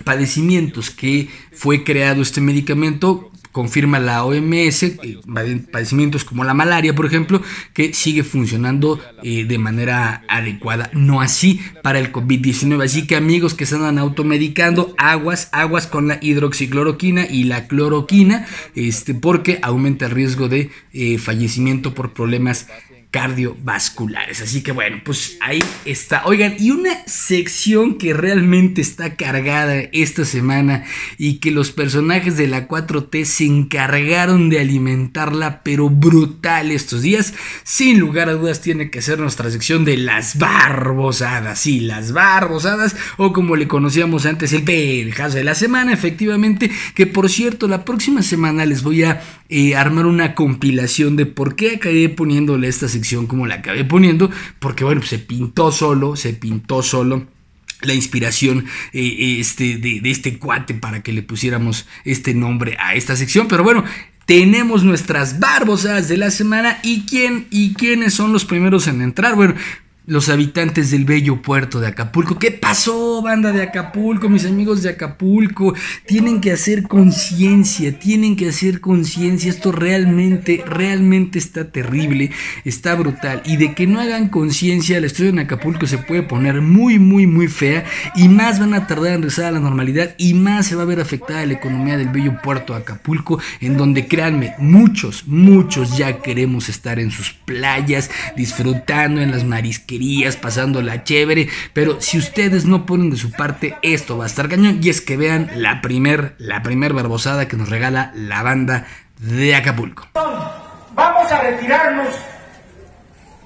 padecimientos 0.04 0.90
que 0.90 1.30
fue 1.52 1.84
creado 1.84 2.22
este 2.22 2.42
medicamento, 2.42 3.30
confirma 3.52 4.00
la 4.00 4.24
OMS, 4.24 4.84
eh, 4.84 5.20
padecimientos 5.72 6.24
como 6.24 6.44
la 6.44 6.54
malaria, 6.54 6.94
por 6.94 7.06
ejemplo, 7.06 7.42
que 7.74 7.94
sigue 7.94 8.24
funcionando 8.24 9.00
eh, 9.24 9.46
de 9.46 9.58
manera 9.58 10.24
adecuada. 10.28 10.90
No 10.94 11.22
así 11.22 11.60
para 11.82 12.00
el 12.00 12.12
COVID-19. 12.12 12.84
Así 12.84 13.08
que 13.08 13.16
amigos 13.16 13.56
que 13.56 13.66
se 13.66 13.76
andan 13.76 13.98
automedicando, 13.98 14.94
aguas, 14.98 15.50
aguas 15.52 15.88
con 15.88 16.08
la 16.08 16.20
hidroxicloroquina 16.22 17.26
y 17.26 17.46
la 17.46 17.68
cloroquina, 17.68 18.46
este, 18.76 19.14
porque 19.14 19.60
aumenta 19.62 20.06
el 20.06 20.12
riesgo 20.12 20.48
de 20.48 20.70
eh, 20.94 21.18
fallecimiento 21.18 21.94
por 21.94 22.14
problemas 22.14 22.68
cardiovasculares. 23.12 24.42
Así 24.42 24.62
que 24.62 24.72
bueno, 24.72 25.02
pues 25.04 25.38
ahí 25.42 25.64
está. 25.86 26.26
Oigan, 26.26 26.56
y 26.60 26.70
una 26.70 26.92
sección 27.08 27.98
que 27.98 28.14
realmente 28.14 28.82
está 28.82 29.16
cargada 29.16 29.80
esta 29.92 30.26
semana 30.26 30.84
y 31.18 31.40
que 31.40 31.50
los 31.50 31.72
personajes 31.72 32.38
de 32.38 32.48
la 32.48 32.68
4T 32.68 33.26
se 33.26 33.46
encargaron 33.46 34.50
de 34.50 34.60
alimentarla, 34.60 35.64
pero 35.64 35.90
brutal 35.90 36.72
estos 36.72 37.02
días, 37.02 37.34
sin 37.64 38.00
lugar 38.00 38.30
a 38.30 38.34
dudas 38.34 38.62
tiene 38.62 38.92
que 38.92 39.02
ser 39.02 39.20
nuestra 39.20 39.50
sección 39.50 39.86
de 39.86 39.98
las 39.98 40.38
barbosadas. 40.38 41.60
Sí, 41.60 41.80
las 41.80 42.12
barbosadas, 42.12 42.96
o 43.18 43.34
como 43.34 43.56
le 43.56 43.68
conocíamos 43.68 44.28
antes, 44.28 44.54
el 44.54 44.64
pendejazo 44.64 45.38
de 45.38 45.44
la 45.44 45.56
semana, 45.56 45.94
efectivamente, 45.94 46.70
que 46.94 47.08
por 47.08 47.30
cierto, 47.30 47.68
la 47.68 47.86
próxima 47.86 48.22
semana 48.22 48.66
les 48.66 48.84
voy 48.84 49.04
a 49.04 49.22
eh, 49.50 49.76
armar 49.76 50.06
una 50.06 50.36
compilación 50.36 51.16
de 51.16 51.26
por 51.26 51.56
qué 51.56 51.76
acabé 51.76 52.10
poniéndole 52.10 52.68
esta 52.68 52.88
sección 52.88 52.99
como 53.28 53.48
la 53.48 53.56
acabé 53.56 53.86
poniendo, 53.86 54.30
porque 54.60 54.84
bueno, 54.84 55.02
se 55.02 55.20
pintó 55.20 55.72
solo, 55.72 56.16
se 56.16 56.34
pintó 56.34 56.84
solo 56.84 57.28
la 57.82 57.94
inspiración 57.94 58.66
eh, 58.94 59.38
este, 59.40 59.78
de, 59.78 60.02
este 60.06 60.38
cuate 60.38 60.74
para 60.74 61.02
que 61.02 61.14
le 61.14 61.24
pusiéramos 61.24 61.88
este 62.06 62.34
nombre 62.34 62.78
a 62.80 62.96
esta 62.96 63.16
sección. 63.16 63.48
Pero 63.48 63.64
bueno, 63.64 63.84
tenemos 64.26 64.84
nuestras 64.84 65.40
barbosas 65.40 66.08
de 66.08 66.18
la 66.18 66.32
semana. 66.32 66.80
¿Y 66.84 67.06
quién 67.06 67.48
y 67.50 67.74
quiénes 67.74 68.14
son 68.14 68.34
los 68.34 68.46
primeros 68.46 68.88
en 68.88 69.02
entrar? 69.02 69.36
Bueno, 69.36 69.56
los 70.10 70.28
habitantes 70.30 70.90
del 70.90 71.06
bello 71.06 71.40
puerto 71.42 71.80
de 71.80 71.86
Acapulco. 71.86 72.40
¿Qué 72.40 72.50
pasó, 72.50 73.22
banda 73.22 73.52
de 73.52 73.62
Acapulco, 73.62 74.28
mis 74.28 74.44
amigos 74.44 74.82
de 74.82 74.90
Acapulco? 74.90 75.76
Tienen 76.08 76.42
que 76.42 76.52
hacer 76.52 76.88
conciencia, 76.88 77.98
tienen 78.00 78.36
que 78.36 78.50
hacer 78.50 78.82
conciencia. 78.82 79.52
Esto 79.52 79.72
realmente, 79.72 80.64
realmente 80.66 81.38
está 81.38 81.72
terrible, 81.72 82.32
está 82.66 82.96
brutal. 82.96 83.44
Y 83.46 83.58
de 83.58 83.76
que 83.76 83.86
no 83.86 84.00
hagan 84.00 84.30
conciencia, 84.30 85.00
la 85.00 85.06
historia 85.06 85.30
en 85.30 85.40
Acapulco 85.40 85.86
se 85.86 86.00
puede 86.00 86.24
poner 86.24 86.60
muy, 86.62 86.98
muy, 86.98 87.28
muy 87.28 87.48
fea. 87.48 87.86
Y 88.16 88.30
más 88.30 88.60
van 88.60 88.74
a 88.74 88.88
tardar 88.88 89.14
en 89.14 89.22
regresar 89.22 89.46
a 89.46 89.52
la 89.52 89.60
normalidad 89.60 90.16
y 90.18 90.34
más 90.34 90.66
se 90.66 90.76
va 90.76 90.82
a 90.82 90.86
ver 90.86 91.00
afectada 91.00 91.46
la 91.46 91.54
economía 91.54 92.00
del 92.00 92.10
bello 92.10 92.42
puerto 92.42 92.74
de 92.74 92.80
Acapulco, 92.80 93.40
en 93.62 93.78
donde 93.78 94.08
créanme, 94.08 94.56
muchos, 94.58 95.28
muchos 95.28 95.96
ya 95.96 96.20
queremos 96.24 96.68
estar 96.68 96.98
en 97.00 97.12
sus 97.12 97.32
playas, 97.32 98.10
disfrutando 98.36 99.22
en 99.22 99.30
las 99.30 99.44
marisquerías 99.44 99.99
pasando 100.38 100.82
la 100.82 101.04
chévere, 101.04 101.50
pero 101.74 102.02
si 102.02 102.18
ustedes 102.18 102.66
no 102.66 102.86
ponen 102.86 103.10
de 103.10 103.18
su 103.18 103.32
parte, 103.32 103.78
esto 103.82 104.18
va 104.18 104.26
a 104.26 104.28
estar 104.28 104.50
cañón. 104.50 104.80
Y 104.82 104.90
es 104.90 105.02
que 105.02 105.18
vean 105.18 105.52
la 105.56 105.82
primer, 105.82 106.36
la 106.38 106.64
primer 106.64 106.94
barbosada 106.94 107.48
que 107.48 107.58
nos 107.58 107.70
regala 107.70 108.12
la 108.16 108.44
banda 108.44 108.86
de 109.18 109.56
Acapulco. 109.56 110.08
Vamos 110.14 111.32
a 111.32 111.42
retirarnos 111.42 112.16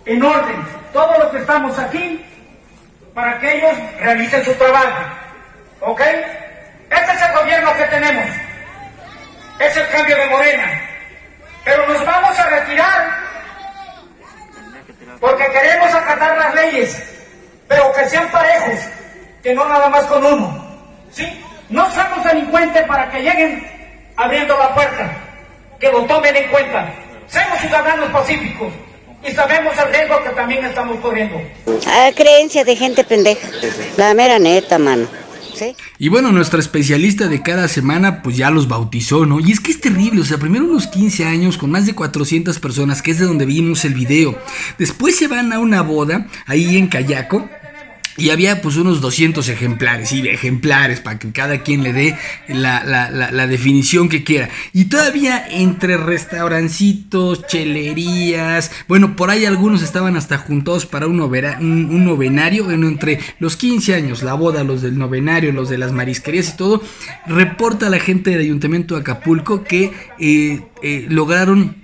en 0.06 0.24
orden, 0.24 0.56
todos 0.92 1.18
los 1.20 1.28
que 1.28 1.38
estamos 1.40 1.78
aquí, 1.80 2.22
para 3.14 3.40
que 3.40 3.58
ellos 3.58 3.78
realicen 4.00 4.44
su 4.44 4.54
trabajo. 4.54 5.04
¿Ok? 5.82 6.02
Este 6.02 7.12
es 7.12 7.22
el 7.22 7.38
gobierno 7.40 7.74
que 7.76 7.84
tenemos. 7.84 8.26
Es 9.60 9.78
el 9.78 9.88
cambio 9.90 10.18
de 10.18 10.26
Morena. 10.28 10.82
Pero 11.64 11.88
nos 11.88 12.06
vamos 12.06 12.38
a 12.38 12.50
retirar 12.50 13.23
porque 15.24 15.46
queremos 15.54 15.90
acatar 15.94 16.38
las 16.38 16.54
leyes, 16.54 17.02
pero 17.70 17.94
que 17.94 18.10
sean 18.10 18.28
parejos, 18.30 18.78
que 19.42 19.54
no 19.54 19.66
nada 19.70 19.88
más 19.88 20.04
con 20.08 20.26
uno. 20.26 20.78
¿Sí? 21.14 21.26
No 21.70 21.90
somos 21.94 22.26
delincuentes 22.26 22.86
para 22.86 23.10
que 23.10 23.22
lleguen 23.22 23.66
abriendo 24.18 24.58
la 24.58 24.76
puerta, 24.76 25.16
que 25.80 25.90
lo 25.90 26.04
tomen 26.04 26.36
en 26.36 26.50
cuenta. 26.50 26.94
Somos 27.28 27.58
ciudadanos 27.58 28.12
pacíficos 28.12 28.74
y 29.24 29.32
sabemos 29.32 29.74
el 29.78 29.94
riesgo 29.94 30.22
que 30.24 30.30
también 30.32 30.66
estamos 30.66 31.00
corriendo. 31.00 31.42
A 31.88 32.12
creencia 32.12 32.66
de 32.66 32.76
gente 32.76 33.06
pendeja. 33.06 33.48
La 33.96 34.14
mera 34.14 34.40
neta, 34.40 34.78
mano. 34.78 35.08
Y 36.00 36.10
bueno, 36.10 36.32
nuestra 36.32 36.60
especialista 36.60 37.28
de 37.28 37.42
cada 37.42 37.68
semana 37.68 38.22
pues 38.22 38.38
ya 38.38 38.52
los 38.52 38.68
bautizó, 38.68 39.26
¿no? 39.26 39.40
Y 39.40 39.52
es 39.52 39.60
que 39.60 39.72
es 39.72 39.82
terrible, 39.82 40.22
o 40.22 40.26
sea, 40.26 40.38
primero 40.38 40.66
unos 40.66 40.88
15 40.88 41.26
años 41.26 41.58
con 41.58 41.72
más 41.72 41.86
de 41.86 41.96
400 41.96 42.60
personas, 42.60 43.02
que 43.02 43.12
es 43.12 43.20
de 43.20 43.26
donde 43.26 43.46
vimos 43.46 43.86
el 43.86 43.94
video. 43.94 44.38
Después 44.78 45.16
se 45.16 45.28
van 45.28 45.54
a 45.54 45.60
una 45.60 45.82
boda 45.82 46.28
ahí 46.46 46.78
en 46.78 46.88
Cayaco 46.88 47.48
y 48.18 48.30
había 48.30 48.62
pues 48.62 48.78
unos 48.78 49.02
200 49.02 49.48
ejemplares, 49.50 50.12
y 50.12 50.28
ejemplares, 50.28 51.00
para 51.00 51.20
que 51.20 51.32
cada 51.32 51.64
quien 51.64 51.84
le 51.84 51.94
dé 51.94 52.18
la, 52.48 53.48
definición 53.48 54.10
que 54.10 54.24
quiera. 54.24 54.50
Y 54.74 54.86
todavía 54.86 55.46
entre 55.50 55.98
restaurancitos, 55.98 57.46
chelerías, 57.48 58.72
bueno, 58.88 59.16
por 59.16 59.30
ahí 59.30 59.46
algunos 59.46 59.82
estaban 59.82 60.16
hasta 60.16 60.38
juntos 60.38 60.86
para 60.86 61.08
un, 61.08 61.20
un, 61.20 62.06
novenario, 62.06 62.66
bueno, 62.66 62.88
entre 62.88 63.20
los 63.40 63.58
15 63.58 63.96
años, 63.96 64.24
la 64.24 64.34
boda, 64.34 64.64
los 64.64 64.82
del 64.82 64.98
novenario, 64.98 65.52
los 65.52 65.70
de 65.70 65.78
las 65.78 65.92
marisquerías 65.92 66.50
y 66.50 66.58
todo, 66.58 66.84
reporta 67.28 67.90
la 67.90 68.00
gente 68.00 68.32
del 68.32 68.42
Ayuntamiento 68.42 68.96
de 68.96 69.02
Acapulco 69.02 69.64
que 69.64 69.92
eh, 70.20 70.62
eh, 70.82 71.06
lograron 71.10 71.83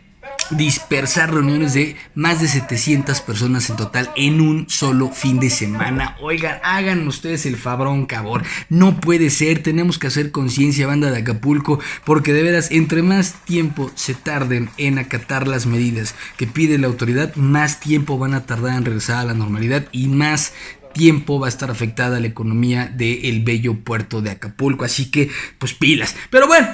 dispersar 0.51 1.33
reuniones 1.33 1.73
de 1.73 1.95
más 2.15 2.41
de 2.41 2.47
700 2.47 3.21
personas 3.21 3.69
en 3.69 3.75
total 3.75 4.09
en 4.15 4.41
un 4.41 4.69
solo 4.69 5.09
fin 5.09 5.39
de 5.39 5.49
semana. 5.49 6.17
Oigan, 6.21 6.59
hagan 6.63 7.07
ustedes 7.07 7.45
el 7.45 7.57
fabrón 7.57 8.05
cabor. 8.05 8.43
No 8.69 8.99
puede 8.99 9.29
ser, 9.29 9.63
tenemos 9.63 9.99
que 9.99 10.07
hacer 10.07 10.31
conciencia, 10.31 10.87
banda 10.87 11.11
de 11.11 11.19
Acapulco, 11.19 11.79
porque 12.05 12.33
de 12.33 12.43
veras, 12.43 12.71
entre 12.71 13.01
más 13.01 13.33
tiempo 13.45 13.91
se 13.95 14.13
tarden 14.13 14.69
en 14.77 14.99
acatar 14.99 15.47
las 15.47 15.65
medidas 15.65 16.15
que 16.37 16.47
pide 16.47 16.77
la 16.77 16.87
autoridad, 16.87 17.35
más 17.35 17.79
tiempo 17.79 18.17
van 18.17 18.33
a 18.33 18.45
tardar 18.45 18.77
en 18.77 18.85
regresar 18.85 19.17
a 19.17 19.25
la 19.25 19.33
normalidad 19.33 19.85
y 19.91 20.07
más 20.07 20.53
tiempo 20.93 21.39
va 21.39 21.47
a 21.47 21.49
estar 21.49 21.69
afectada 21.71 22.19
la 22.19 22.27
economía 22.27 22.87
del 22.87 23.43
bello 23.43 23.75
puerto 23.75 24.21
de 24.21 24.31
Acapulco. 24.31 24.85
Así 24.85 25.11
que, 25.11 25.29
pues 25.57 25.73
pilas. 25.73 26.15
Pero 26.29 26.47
bueno, 26.47 26.67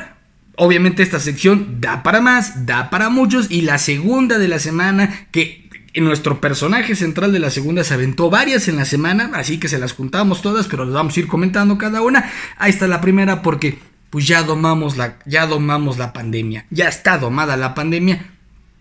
Obviamente 0.58 1.04
esta 1.04 1.20
sección 1.20 1.82
da 1.82 2.02
para 2.04 2.22
más, 2.22 2.66
da 2.66 2.90
para 2.90 3.10
muchos 3.10 3.48
y 3.50 3.62
la 3.62 3.78
segunda 3.78 4.38
de 4.38 4.48
la 4.48 4.60
semana 4.60 5.28
que 5.32 5.66
nuestro 5.96 6.42
personaje 6.42 6.96
central 6.96 7.32
de 7.32 7.40
la 7.40 7.50
segunda 7.50 7.84
se 7.84 7.94
aventó 7.94 8.30
varias 8.30 8.68
en 8.68 8.76
la 8.76 8.86
semana, 8.86 9.32
así 9.34 9.60
que 9.60 9.70
se 9.70 9.80
las 9.80 9.94
juntamos 9.94 10.42
todas, 10.42 10.68
pero 10.68 10.86
las 10.86 10.94
vamos 10.94 11.16
a 11.16 11.20
ir 11.20 11.28
comentando 11.28 11.78
cada 11.78 12.02
una. 12.02 12.32
Ahí 12.58 12.70
está 12.70 12.88
la 12.88 13.02
primera 13.02 13.42
porque 13.42 13.80
pues 14.10 14.28
ya 14.28 14.44
domamos 14.44 14.98
la 14.98 15.18
ya 15.26 15.46
domamos 15.48 15.98
la 15.98 16.14
pandemia, 16.14 16.66
ya 16.70 16.88
está 16.88 17.18
domada 17.18 17.58
la 17.58 17.74
pandemia 17.76 18.32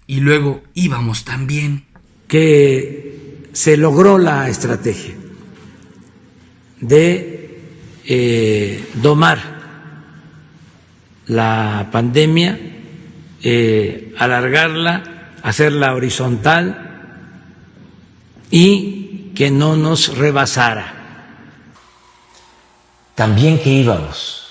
y 0.06 0.20
luego 0.20 0.62
íbamos 0.74 1.24
también 1.24 1.84
que 2.28 3.48
se 3.52 3.76
logró 3.76 4.18
la 4.18 4.48
estrategia 4.48 5.14
de 6.80 7.60
eh, 8.06 8.84
domar 8.94 9.53
la 11.26 11.88
pandemia, 11.90 12.58
eh, 13.42 14.14
alargarla, 14.18 15.30
hacerla 15.42 15.94
horizontal 15.94 16.90
y 18.50 19.32
que 19.34 19.50
no 19.50 19.76
nos 19.76 20.16
rebasara. 20.16 20.94
También 23.14 23.60
que 23.60 23.70
íbamos. 23.70 24.48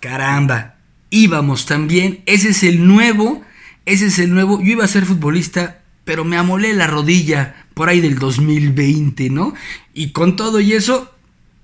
Caramba, 0.00 0.76
íbamos 1.10 1.66
también. 1.66 2.22
Ese 2.26 2.50
es 2.50 2.62
el 2.62 2.86
nuevo, 2.86 3.42
ese 3.84 4.06
es 4.06 4.18
el 4.18 4.32
nuevo. 4.32 4.60
Yo 4.60 4.72
iba 4.72 4.84
a 4.84 4.88
ser 4.88 5.04
futbolista, 5.04 5.80
pero 6.04 6.24
me 6.24 6.36
amolé 6.36 6.74
la 6.74 6.86
rodilla 6.86 7.66
por 7.74 7.88
ahí 7.88 8.00
del 8.00 8.18
2020, 8.18 9.30
¿no? 9.30 9.54
Y 9.92 10.12
con 10.12 10.36
todo 10.36 10.60
y 10.60 10.72
eso, 10.72 11.12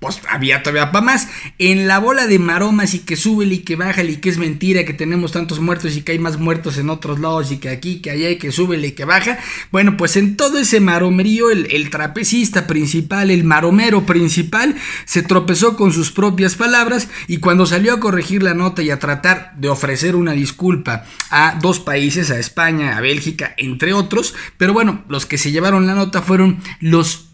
pues 0.05 0.21
había 0.29 0.63
todavía 0.63 0.93
para 0.93 1.03
más. 1.03 1.29
En 1.59 1.89
la 1.89 1.99
bola 1.99 2.27
de 2.27 2.39
maromas 2.39 2.93
y 2.93 2.99
que 2.99 3.17
sube 3.17 3.47
y 3.47 3.61
que 3.61 3.75
baja 3.75 4.05
y 4.05 4.17
que 4.17 4.29
es 4.29 4.37
mentira 4.37 4.85
que 4.85 4.93
tenemos 4.93 5.33
tantos 5.33 5.61
muertos 5.61 5.97
y 5.97 6.03
que 6.03 6.13
hay 6.13 6.19
más 6.19 6.39
muertos 6.39 6.77
en 6.77 6.91
otros 6.91 7.21
lados 7.21 7.51
y 7.51 7.57
que 7.57 7.71
aquí, 7.71 8.03
que 8.03 8.11
allá 8.11 8.29
y 8.29 8.37
que 8.37 8.53
sube 8.53 8.77
y 8.87 8.93
que 8.93 9.07
baja. 9.07 9.39
Bueno, 9.73 9.97
pues 9.97 10.19
en 10.19 10.37
todo 10.37 10.59
ese 10.59 10.81
maromerío, 10.81 11.51
el, 11.51 11.69
el 11.71 11.89
trapecista 11.89 12.67
principal, 12.67 13.31
el 13.31 13.45
maromero 13.45 14.05
principal, 14.05 14.77
se 15.07 15.23
tropezó 15.23 15.75
con 15.75 15.91
sus 15.91 16.13
propias 16.13 16.55
palabras 16.55 17.09
y 17.27 17.39
cuando 17.39 17.65
salió 17.65 17.95
a 17.95 18.01
corregir 18.01 18.43
la 18.43 18.53
nota 18.53 18.83
y 18.83 18.91
a 18.91 18.99
tratar 18.99 19.55
de 19.57 19.71
ofrecer 19.71 20.17
una 20.17 20.33
disculpa 20.33 21.07
a 21.31 21.59
dos 21.63 21.81
países, 21.81 22.31
a 22.31 22.39
España, 22.39 22.99
a 22.99 23.01
Bélgica, 23.01 23.55
entre 23.57 23.95
otros, 23.95 24.35
pero 24.59 24.75
bueno, 24.75 25.03
los 25.09 25.25
que 25.25 25.39
se 25.39 25.51
llevaron 25.51 25.87
la 25.87 25.95
nota 25.95 26.21
fueron 26.21 26.59
los 26.81 27.31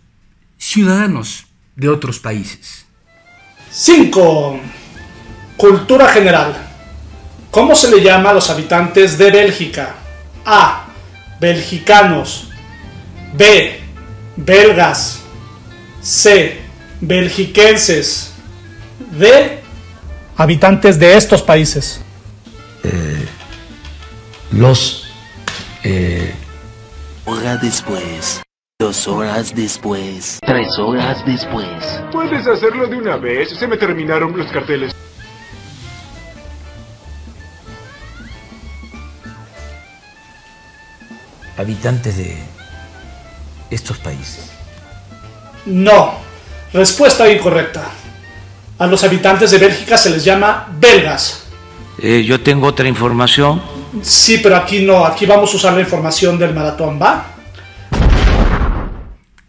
ciudadanos 0.57 1.50
de 1.77 1.89
otros 1.89 2.19
países. 2.19 2.87
5. 3.71 4.61
Cultura 5.57 6.09
general. 6.09 6.55
¿Cómo 7.51 7.75
se 7.75 7.91
le 7.91 8.03
llama 8.03 8.31
a 8.31 8.35
los 8.35 8.49
habitantes 8.51 9.19
de 9.19 9.31
Bélgica? 9.31 9.95
A. 10.45 10.87
Belgicanos. 11.41 12.49
B. 13.35 13.81
Belgas. 14.37 15.21
C. 16.03 16.61
Belgiquenses. 17.01 18.33
D. 19.13 19.61
Habitantes 20.37 20.99
de 20.99 21.17
estos 21.17 21.43
países. 21.43 22.01
Eh, 22.83 23.27
los... 24.53 25.07
Eh, 25.83 26.35
después. 27.63 28.43
Dos 28.81 29.07
horas 29.09 29.55
después. 29.55 30.39
Tres 30.41 30.79
horas 30.79 31.23
después. 31.27 31.69
Puedes 32.11 32.47
hacerlo 32.47 32.87
de 32.87 32.97
una 32.97 33.19
vez. 33.19 33.51
Se 33.51 33.67
me 33.67 33.77
terminaron 33.77 34.35
los 34.35 34.51
carteles. 34.51 34.95
Habitantes 41.59 42.17
de 42.17 42.39
estos 43.69 43.99
países. 43.99 44.51
No. 45.67 46.15
Respuesta 46.73 47.31
incorrecta. 47.31 47.83
A 48.79 48.87
los 48.87 49.05
habitantes 49.05 49.51
de 49.51 49.59
Bélgica 49.59 49.99
se 49.99 50.09
les 50.09 50.25
llama 50.25 50.69
belgas. 50.81 51.45
Eh, 51.99 52.25
yo 52.25 52.41
tengo 52.41 52.69
otra 52.69 52.89
información. 52.89 53.61
Sí, 54.01 54.41
pero 54.43 54.57
aquí 54.57 54.81
no. 54.87 55.05
Aquí 55.05 55.27
vamos 55.27 55.53
a 55.53 55.57
usar 55.59 55.75
la 55.75 55.83
información 55.83 56.39
del 56.39 56.55
maratón, 56.55 56.99
¿va? 56.99 57.40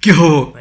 Que 0.01 0.13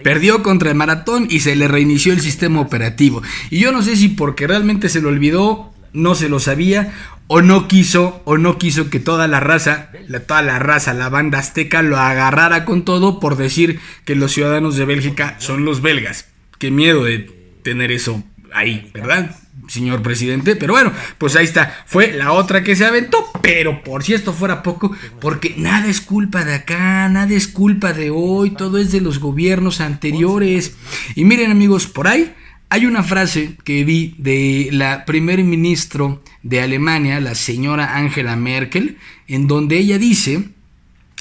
perdió 0.04 0.42
contra 0.42 0.70
el 0.70 0.76
maratón 0.76 1.26
y 1.28 1.40
se 1.40 1.56
le 1.56 1.66
reinició 1.66 2.12
el 2.12 2.20
sistema 2.20 2.60
operativo. 2.60 3.22
Y 3.50 3.58
yo 3.58 3.72
no 3.72 3.82
sé 3.82 3.96
si 3.96 4.08
porque 4.08 4.46
realmente 4.46 4.88
se 4.88 5.00
lo 5.00 5.08
olvidó, 5.08 5.72
no 5.92 6.14
se 6.14 6.28
lo 6.28 6.38
sabía, 6.38 6.92
o 7.26 7.40
no 7.40 7.66
quiso, 7.66 8.22
o 8.24 8.36
no 8.36 8.58
quiso 8.58 8.90
que 8.90 9.00
toda 9.00 9.28
la 9.28 9.40
raza, 9.40 9.90
la, 10.08 10.20
toda 10.20 10.42
la 10.42 10.58
raza, 10.58 10.92
la 10.94 11.08
banda 11.08 11.38
azteca 11.38 11.80
lo 11.80 11.96
agarrara 11.96 12.64
con 12.64 12.84
todo 12.84 13.18
por 13.18 13.36
decir 13.36 13.80
que 14.04 14.14
los 14.14 14.32
ciudadanos 14.32 14.76
de 14.76 14.84
Bélgica 14.84 15.36
son 15.38 15.64
los 15.64 15.80
belgas. 15.80 16.28
Qué 16.58 16.70
miedo 16.70 17.04
de 17.04 17.30
tener 17.62 17.92
eso 17.92 18.22
ahí, 18.52 18.90
¿verdad? 18.92 19.36
Señor 19.70 20.02
presidente. 20.02 20.56
Pero 20.56 20.74
bueno, 20.74 20.92
pues 21.18 21.36
ahí 21.36 21.44
está. 21.44 21.84
Fue 21.86 22.12
la 22.12 22.32
otra 22.32 22.62
que 22.62 22.76
se 22.76 22.84
aventó. 22.84 23.24
Pero 23.40 23.82
por 23.82 24.02
si 24.02 24.14
esto 24.14 24.32
fuera 24.32 24.62
poco, 24.62 24.92
porque 25.20 25.54
nada 25.56 25.88
es 25.88 26.00
culpa 26.00 26.44
de 26.44 26.54
acá, 26.54 27.08
nada 27.08 27.32
es 27.32 27.46
culpa 27.48 27.92
de 27.92 28.10
hoy, 28.10 28.50
todo 28.50 28.78
es 28.78 28.92
de 28.92 29.00
los 29.00 29.18
gobiernos 29.18 29.80
anteriores. 29.80 30.76
Y 31.14 31.24
miren 31.24 31.50
amigos, 31.50 31.86
por 31.86 32.08
ahí 32.08 32.32
hay 32.68 32.86
una 32.86 33.02
frase 33.02 33.56
que 33.64 33.84
vi 33.84 34.14
de 34.18 34.68
la 34.72 35.04
primer 35.04 35.42
ministro 35.44 36.22
de 36.42 36.60
Alemania, 36.60 37.20
la 37.20 37.34
señora 37.34 37.96
Angela 37.96 38.36
Merkel, 38.36 38.98
en 39.28 39.46
donde 39.46 39.78
ella 39.78 39.98
dice, 39.98 40.50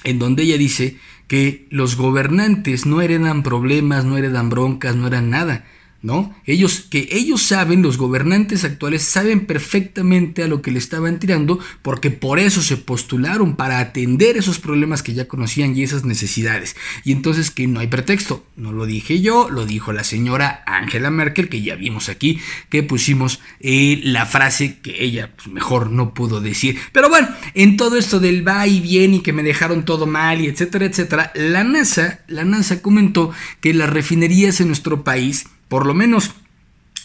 en 0.03 0.19
donde 0.19 0.43
ella 0.43 0.57
dice 0.57 0.97
que 1.27 1.67
los 1.69 1.95
gobernantes 1.95 2.87
no 2.87 3.01
heredan 3.01 3.43
problemas, 3.43 4.05
no 4.05 4.17
heredan 4.17 4.49
broncas, 4.49 4.95
no 4.95 5.07
eran 5.07 5.29
nada 5.29 5.65
¿no? 6.01 6.33
Ellos, 6.45 6.85
que 6.89 7.09
ellos 7.11 7.41
saben, 7.41 7.81
los 7.81 7.97
gobernantes 7.97 8.63
actuales 8.63 9.03
saben 9.03 9.45
perfectamente 9.45 10.43
a 10.43 10.47
lo 10.47 10.61
que 10.61 10.71
le 10.71 10.79
estaban 10.79 11.19
tirando, 11.19 11.59
porque 11.81 12.09
por 12.09 12.39
eso 12.39 12.61
se 12.61 12.77
postularon 12.77 13.55
para 13.55 13.79
atender 13.79 14.37
esos 14.37 14.59
problemas 14.59 15.03
que 15.03 15.13
ya 15.13 15.27
conocían 15.27 15.75
y 15.75 15.83
esas 15.83 16.05
necesidades. 16.05 16.75
Y 17.03 17.11
entonces 17.11 17.51
que 17.51 17.67
no 17.67 17.79
hay 17.81 17.87
pretexto, 17.87 18.45
no 18.55 18.71
lo 18.71 18.85
dije 18.85 19.19
yo, 19.21 19.49
lo 19.49 19.65
dijo 19.65 19.91
la 19.91 20.03
señora 20.03 20.63
Angela 20.65 21.09
Merkel, 21.09 21.49
que 21.49 21.61
ya 21.61 21.75
vimos 21.75 22.07
aquí, 22.07 22.39
que 22.69 22.83
pusimos 22.83 23.39
eh, 23.59 23.99
la 24.03 24.25
frase 24.25 24.79
que 24.79 25.03
ella 25.03 25.31
pues, 25.35 25.47
mejor 25.47 25.91
no 25.91 26.13
pudo 26.13 26.39
decir. 26.39 26.77
Pero 26.93 27.09
bueno, 27.09 27.27
en 27.55 27.75
todo 27.75 27.97
esto 27.97 28.19
del 28.19 28.47
va 28.47 28.67
y 28.67 28.79
viene 28.79 29.17
y 29.17 29.21
que 29.21 29.33
me 29.33 29.43
dejaron 29.43 29.83
todo 29.83 30.05
mal 30.05 30.41
y 30.41 30.47
etcétera, 30.47 30.85
etcétera, 30.85 31.31
la 31.35 31.63
NASA, 31.63 32.21
la 32.27 32.45
NASA 32.45 32.81
comentó 32.81 33.31
que 33.59 33.73
las 33.73 33.89
refinerías 33.89 34.61
en 34.61 34.67
nuestro 34.67 35.03
país 35.03 35.45
por 35.69 35.85
lo 35.85 35.93
menos 35.93 36.31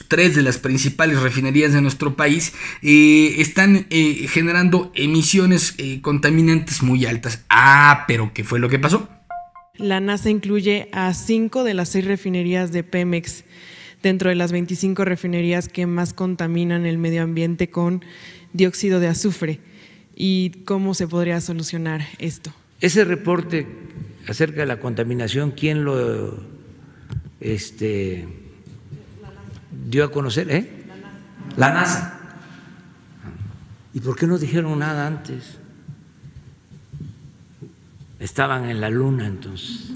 tres 0.09 0.35
de 0.35 0.43
las 0.43 0.59
principales 0.59 1.21
refinerías 1.21 1.73
de 1.73 1.81
nuestro 1.81 2.17
país 2.17 2.53
eh, 2.83 3.37
están 3.39 3.87
eh, 3.91 4.27
generando 4.29 4.91
emisiones 4.95 5.75
eh, 5.79 6.01
contaminantes 6.01 6.83
muy 6.83 7.07
altas. 7.07 7.45
Ah, 7.49 8.05
pero 8.09 8.33
¿qué 8.35 8.43
fue 8.43 8.59
lo 8.59 8.69
que 8.69 8.79
pasó? 8.79 9.09
La 9.77 10.01
NASA 10.01 10.31
incluye 10.31 10.89
a 10.93 11.13
cinco 11.15 11.65
de 11.65 11.75
las 11.75 11.91
seis 11.91 12.05
refinerías 12.05 12.73
de 12.73 12.83
Pemex 12.83 13.45
dentro 14.03 14.29
de 14.29 14.37
las 14.37 14.53
25 14.53 15.05
refinerías 15.05 15.69
que 15.69 15.87
más 15.87 16.13
contaminan 16.13 16.87
el 16.87 16.99
medio 16.99 17.23
ambiente 17.23 17.71
con 17.71 18.05
dióxido 18.53 19.01
de 19.01 19.09
azufre. 19.09 19.61
¿Y 20.15 20.51
cómo 20.65 20.95
se 20.95 21.09
podría 21.09 21.41
solucionar 21.41 22.07
esto? 22.19 22.55
Ese 22.81 23.05
reporte 23.05 23.67
acerca 24.29 24.61
de 24.61 24.67
la 24.67 24.79
contaminación, 24.79 25.51
¿quién 25.51 25.85
lo 25.85 26.39
este, 27.41 28.29
dio 29.87 30.05
a 30.05 30.11
conocer, 30.11 30.51
¿eh? 30.51 30.87
La 31.57 31.73
NASA. 31.73 32.19
¿Y 33.93 34.01
por 34.01 34.17
qué 34.17 34.27
no 34.27 34.39
dijeron 34.39 34.79
nada 34.79 35.07
antes? 35.07 35.59
Estaban 38.19 38.69
en 38.69 38.81
la 38.81 38.91
luna 38.91 39.27
entonces. 39.27 39.93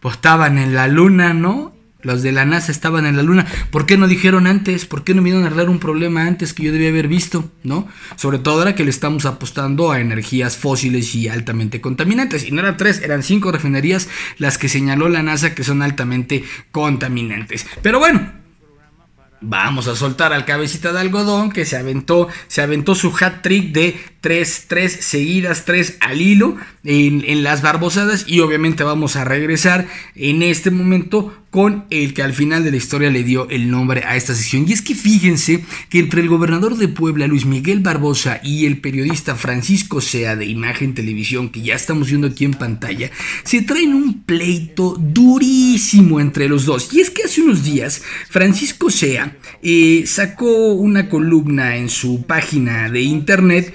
Pues 0.00 0.16
estaban 0.16 0.58
en 0.58 0.74
la 0.74 0.88
luna, 0.88 1.34
¿no? 1.34 1.77
Los 2.00 2.22
de 2.22 2.30
la 2.30 2.44
NASA 2.44 2.70
estaban 2.70 3.06
en 3.06 3.16
la 3.16 3.24
luna. 3.24 3.44
¿Por 3.70 3.84
qué 3.84 3.96
no 3.96 4.06
dijeron 4.06 4.46
antes? 4.46 4.84
¿Por 4.84 5.02
qué 5.02 5.14
no 5.14 5.22
vinieron 5.22 5.42
a 5.42 5.46
arreglar 5.48 5.68
un 5.68 5.80
problema 5.80 6.26
antes 6.26 6.54
que 6.54 6.62
yo 6.62 6.72
debía 6.72 6.90
haber 6.90 7.08
visto? 7.08 7.50
¿No? 7.64 7.88
Sobre 8.14 8.38
todo 8.38 8.58
ahora 8.58 8.76
que 8.76 8.84
le 8.84 8.90
estamos 8.90 9.26
apostando 9.26 9.90
a 9.90 10.00
energías 10.00 10.56
fósiles 10.56 11.14
y 11.16 11.28
altamente 11.28 11.80
contaminantes. 11.80 12.44
Y 12.44 12.52
no 12.52 12.60
eran 12.60 12.76
tres, 12.76 13.02
eran 13.02 13.24
cinco 13.24 13.50
refinerías 13.50 14.08
las 14.38 14.58
que 14.58 14.68
señaló 14.68 15.08
la 15.08 15.24
NASA 15.24 15.56
que 15.56 15.64
son 15.64 15.82
altamente 15.82 16.44
contaminantes. 16.70 17.66
Pero 17.82 17.98
bueno, 17.98 18.38
Vamos 19.40 19.86
a 19.86 19.94
soltar 19.94 20.32
al 20.32 20.44
cabecita 20.44 20.92
de 20.92 20.98
algodón 20.98 21.52
que 21.52 21.64
se 21.64 21.76
aventó, 21.76 22.26
se 22.48 22.60
aventó 22.60 22.96
su 22.96 23.14
hat 23.20 23.40
trick 23.40 23.72
de 23.72 23.96
tres, 24.20 24.66
tres 24.68 24.92
seguidas, 25.00 25.64
tres 25.64 25.96
al 26.00 26.20
hilo 26.20 26.56
en, 26.84 27.42
las 27.42 27.62
barbosadas 27.62 28.24
y 28.26 28.40
obviamente 28.40 28.82
vamos 28.82 29.16
a 29.16 29.24
regresar 29.24 29.86
en 30.14 30.42
este 30.42 30.70
momento 30.70 31.34
con 31.50 31.86
el 31.88 32.12
que 32.12 32.22
al 32.22 32.34
final 32.34 32.62
de 32.62 32.70
la 32.70 32.76
historia 32.76 33.10
le 33.10 33.24
dio 33.24 33.48
el 33.48 33.70
nombre 33.70 34.02
a 34.04 34.16
esta 34.16 34.34
sesión. 34.34 34.66
Y 34.68 34.72
es 34.72 34.82
que 34.82 34.94
fíjense 34.94 35.64
que 35.88 35.98
entre 35.98 36.20
el 36.20 36.28
gobernador 36.28 36.76
de 36.76 36.88
Puebla, 36.88 37.26
Luis 37.26 37.46
Miguel 37.46 37.80
Barbosa, 37.80 38.40
y 38.44 38.66
el 38.66 38.80
periodista 38.82 39.34
Francisco 39.34 40.02
Sea 40.02 40.36
de 40.36 40.44
Imagen 40.44 40.94
Televisión, 40.94 41.48
que 41.48 41.62
ya 41.62 41.74
estamos 41.74 42.08
viendo 42.08 42.26
aquí 42.26 42.44
en 42.44 42.52
pantalla, 42.52 43.10
se 43.44 43.62
traen 43.62 43.94
un 43.94 44.24
pleito 44.24 44.94
durísimo 44.98 46.20
entre 46.20 46.48
los 46.48 46.66
dos. 46.66 46.92
Y 46.92 47.00
es 47.00 47.10
que 47.10 47.24
hace 47.24 47.40
unos 47.40 47.64
días 47.64 48.02
Francisco 48.28 48.90
Sea 48.90 49.38
eh, 49.62 50.04
sacó 50.06 50.74
una 50.74 51.08
columna 51.08 51.76
en 51.76 51.88
su 51.88 52.26
página 52.26 52.90
de 52.90 53.00
internet 53.00 53.72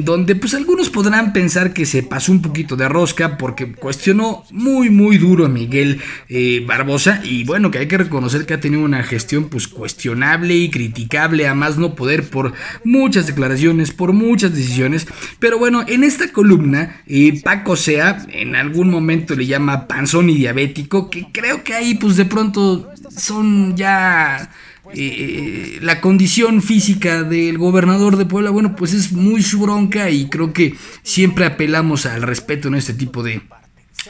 donde 0.00 0.34
pues 0.34 0.54
algunos 0.54 0.90
podrán 0.90 1.32
pensar 1.32 1.72
que 1.72 1.86
se 1.86 2.02
pasó 2.02 2.32
un 2.32 2.42
poquito 2.42 2.76
de 2.76 2.88
rosca 2.88 3.38
porque 3.38 3.72
cuestionó 3.72 4.44
muy 4.50 4.90
muy 4.90 5.18
duro 5.18 5.46
a 5.46 5.48
Miguel 5.48 6.00
eh, 6.28 6.64
Barbosa. 6.66 7.20
Y 7.24 7.44
bueno 7.44 7.70
que 7.70 7.78
hay 7.78 7.88
que 7.88 7.98
reconocer 7.98 8.46
que 8.46 8.54
ha 8.54 8.60
tenido 8.60 8.82
una 8.82 9.02
gestión 9.02 9.48
pues 9.48 9.68
cuestionable 9.68 10.54
y 10.54 10.70
criticable 10.70 11.46
a 11.46 11.54
más 11.54 11.78
no 11.78 11.94
poder 11.94 12.28
por 12.28 12.52
muchas 12.84 13.26
declaraciones, 13.26 13.92
por 13.92 14.12
muchas 14.12 14.54
decisiones, 14.54 15.06
pero 15.38 15.58
bueno 15.58 15.84
en 15.86 16.04
esta 16.04 16.32
columna 16.32 17.02
eh, 17.06 17.40
Paco 17.42 17.76
Sea 17.76 18.24
en 18.28 18.56
algún 18.56 18.90
momento 18.90 19.34
le 19.34 19.46
llama 19.46 19.86
panzón 19.86 20.30
y 20.30 20.36
diabético 20.36 21.10
que 21.10 21.26
creo 21.32 21.62
que 21.64 21.74
ahí 21.74 21.94
pues 21.94 22.16
de 22.16 22.24
pronto 22.24 22.88
son 23.16 23.76
ya 23.76 24.50
eh, 24.94 25.78
la 25.80 26.00
condición 26.00 26.62
física 26.62 27.22
del 27.22 27.58
gobernador 27.58 28.16
de 28.16 28.26
Puebla, 28.26 28.50
bueno, 28.50 28.76
pues 28.76 28.92
es 28.92 29.12
muy 29.12 29.42
su 29.42 29.60
bronca 29.60 30.10
y 30.10 30.28
creo 30.28 30.52
que 30.52 30.74
siempre 31.02 31.44
apelamos 31.44 32.06
al 32.06 32.22
respeto 32.22 32.68
en 32.68 32.74
este 32.74 32.94
tipo 32.94 33.22
de, 33.22 33.42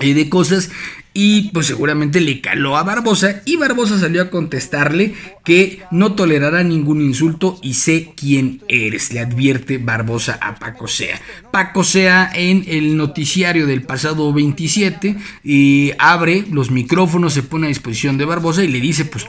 eh, 0.01 0.15
de 0.15 0.29
cosas 0.29 0.71
y 1.15 1.51
pues 1.51 1.67
seguramente 1.67 2.21
le 2.21 2.41
caló 2.41 2.77
a 2.77 2.83
Barbosa 2.83 3.43
y 3.45 3.57
Barbosa 3.57 3.99
salió 3.99 4.23
a 4.23 4.31
contestarle 4.31 5.15
que 5.45 5.83
no 5.91 6.15
tolerará 6.15 6.63
ningún 6.63 7.03
insulto 7.03 7.59
y 7.63 7.75
sé 7.75 8.13
quién 8.17 8.63
eres, 8.69 9.13
le 9.13 9.21
advierte 9.21 9.79
Barbosa 9.79 10.39
a 10.41 10.55
Paco 10.55 10.89
Sea. 10.89 11.21
Paco 11.51 11.85
Sea 11.85 12.31
en 12.35 12.65
el 12.67 12.97
noticiario 12.97 13.67
del 13.67 13.83
pasado 13.83 14.33
27 14.33 15.17
y 15.45 15.93
abre 15.99 16.45
los 16.51 16.71
micrófonos, 16.71 17.35
se 17.35 17.43
pone 17.43 17.67
a 17.67 17.69
disposición 17.69 18.17
de 18.17 18.25
Barbosa 18.25 18.65
y 18.65 18.69
le 18.69 18.81
dice 18.81 19.05
pues 19.05 19.27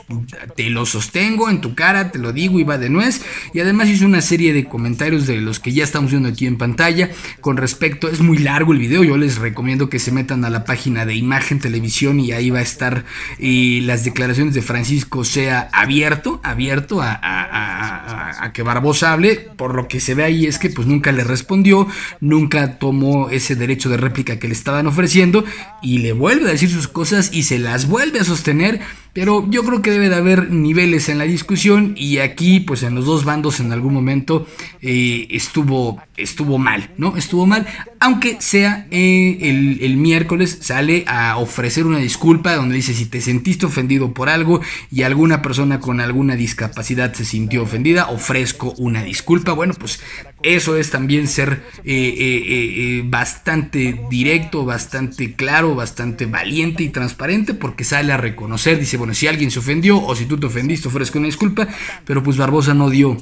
te 0.56 0.70
lo 0.70 0.86
sostengo 0.86 1.50
en 1.50 1.60
tu 1.60 1.74
cara, 1.74 2.12
te 2.12 2.18
lo 2.18 2.32
digo 2.32 2.58
y 2.58 2.64
va 2.64 2.78
de 2.78 2.88
nuez 2.88 3.22
y 3.52 3.60
además 3.60 3.88
hizo 3.88 4.06
una 4.06 4.22
serie 4.22 4.52
de 4.52 4.64
comentarios 4.64 5.26
de 5.26 5.40
los 5.40 5.60
que 5.60 5.72
ya 5.72 5.84
estamos 5.84 6.12
viendo 6.12 6.28
aquí 6.28 6.46
en 6.46 6.56
pantalla 6.56 7.10
con 7.40 7.56
respecto, 7.56 8.08
es 8.08 8.20
muy 8.20 8.38
largo 8.38 8.72
el 8.72 8.78
video, 8.78 9.04
yo 9.04 9.16
les 9.16 9.36
recomiendo 9.36 9.90
que 9.90 9.98
se 9.98 10.12
metan 10.12 10.44
a 10.44 10.50
la 10.50 10.64
página 10.64 11.04
de 11.04 11.14
imagen 11.14 11.58
televisión 11.58 11.73
y 11.76 12.32
ahí 12.32 12.50
va 12.50 12.60
a 12.60 12.62
estar 12.62 13.04
eh, 13.38 13.80
las 13.82 14.04
declaraciones 14.04 14.54
de 14.54 14.62
Francisco 14.62 15.24
Sea 15.24 15.68
abierto, 15.72 16.40
abierto 16.42 17.02
a, 17.02 17.18
a, 17.22 18.52
que 18.52 18.62
Barbosa 18.62 19.12
hable. 19.12 19.36
Por 19.56 19.74
lo 19.74 19.88
que 19.88 20.00
se 20.00 20.14
ve 20.14 20.24
ahí 20.24 20.46
es 20.46 20.58
que 20.58 20.70
pues 20.70 20.86
nunca 20.86 21.12
le 21.12 21.24
respondió, 21.24 21.86
nunca 22.20 22.78
tomó 22.78 23.30
ese 23.30 23.56
derecho 23.56 23.88
de 23.88 23.96
réplica 23.96 24.38
que 24.38 24.48
le 24.48 24.54
estaban 24.54 24.86
ofreciendo 24.86 25.44
y 25.82 25.98
le 25.98 26.12
vuelve 26.12 26.48
a 26.48 26.52
decir 26.52 26.70
sus 26.70 26.88
cosas 26.88 27.30
y 27.32 27.44
se 27.44 27.58
las 27.58 27.88
vuelve 27.88 28.20
a 28.20 28.24
sostener. 28.24 28.80
Pero 29.14 29.48
yo 29.48 29.62
creo 29.62 29.80
que 29.80 29.92
debe 29.92 30.08
de 30.08 30.16
haber 30.16 30.50
niveles 30.50 31.08
en 31.08 31.18
la 31.18 31.24
discusión 31.24 31.94
y 31.96 32.18
aquí 32.18 32.58
pues 32.58 32.82
en 32.82 32.96
los 32.96 33.06
dos 33.06 33.24
bandos 33.24 33.60
en 33.60 33.72
algún 33.72 33.94
momento 33.94 34.44
eh, 34.82 35.28
estuvo, 35.30 36.02
estuvo 36.16 36.58
mal, 36.58 36.90
¿no? 36.98 37.16
Estuvo 37.16 37.46
mal, 37.46 37.64
aunque 38.00 38.38
sea 38.40 38.88
eh, 38.90 39.38
el, 39.42 39.78
el, 39.82 39.96
miércoles 39.96 40.58
sale 40.62 41.04
a 41.06 41.36
ofrecer 41.38 41.86
una 41.86 41.98
disculpa 41.98 42.56
donde 42.56 42.74
dice 42.74 42.92
si 42.92 43.06
te 43.06 43.20
sentiste 43.20 43.66
ofendido 43.66 44.12
por 44.12 44.28
algo 44.28 44.60
y 44.90 45.02
alguna 45.02 45.42
persona 45.42 45.78
con 45.78 46.00
alguna 46.00 46.34
discapacidad 46.34 47.14
se 47.14 47.24
sintió 47.24 47.62
ofendida, 47.62 48.08
ofrezco 48.08 48.74
una 48.78 49.04
disculpa. 49.04 49.52
Bueno, 49.52 49.74
pues 49.74 50.00
eso 50.44 50.76
es 50.76 50.90
también 50.90 51.26
ser 51.26 51.62
eh, 51.84 53.02
bastante 53.06 54.00
directo, 54.10 54.64
bastante 54.64 55.34
claro, 55.34 55.74
bastante 55.74 56.26
valiente 56.26 56.82
y 56.82 56.90
transparente 56.90 57.54
porque 57.54 57.84
sale 57.84 58.12
a 58.12 58.16
reconocer, 58.16 58.78
dice, 58.78 58.96
bueno, 58.96 59.14
si 59.14 59.26
alguien 59.26 59.50
se 59.50 59.58
ofendió 59.58 60.00
o 60.00 60.14
si 60.14 60.26
tú 60.26 60.38
te 60.38 60.46
ofendiste, 60.46 60.88
ofrezco 60.88 61.18
una 61.18 61.26
disculpa, 61.26 61.66
pero 62.04 62.22
pues 62.22 62.36
Barbosa 62.36 62.74
no 62.74 62.90
dio 62.90 63.16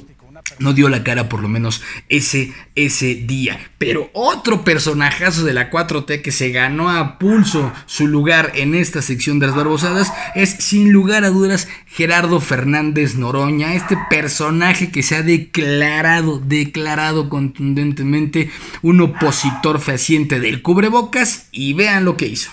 no 0.59 0.73
dio 0.73 0.89
la 0.89 1.03
cara 1.03 1.29
por 1.29 1.41
lo 1.41 1.47
menos 1.47 1.81
ese, 2.09 2.53
ese 2.75 3.15
día. 3.15 3.59
Pero 3.77 4.09
otro 4.13 4.63
personajazo 4.63 5.43
de 5.43 5.53
la 5.53 5.69
4T 5.69 6.21
que 6.21 6.31
se 6.31 6.51
ganó 6.51 6.89
a 6.89 7.19
pulso 7.19 7.71
su 7.85 8.07
lugar 8.07 8.51
en 8.55 8.75
esta 8.75 9.01
sección 9.01 9.39
de 9.39 9.47
las 9.47 9.55
barbosadas 9.55 10.11
es 10.35 10.51
sin 10.59 10.91
lugar 10.91 11.23
a 11.23 11.29
dudas 11.29 11.67
Gerardo 11.87 12.39
Fernández 12.39 13.15
Noroña, 13.15 13.75
este 13.75 13.97
personaje 14.09 14.91
que 14.91 15.03
se 15.03 15.15
ha 15.15 15.21
declarado, 15.21 16.39
declarado 16.39 17.29
contundentemente 17.29 18.49
un 18.81 19.01
opositor 19.01 19.79
fehaciente 19.79 20.39
del 20.39 20.61
cubrebocas 20.61 21.47
y 21.51 21.73
vean 21.73 22.05
lo 22.05 22.17
que 22.17 22.27
hizo. 22.27 22.51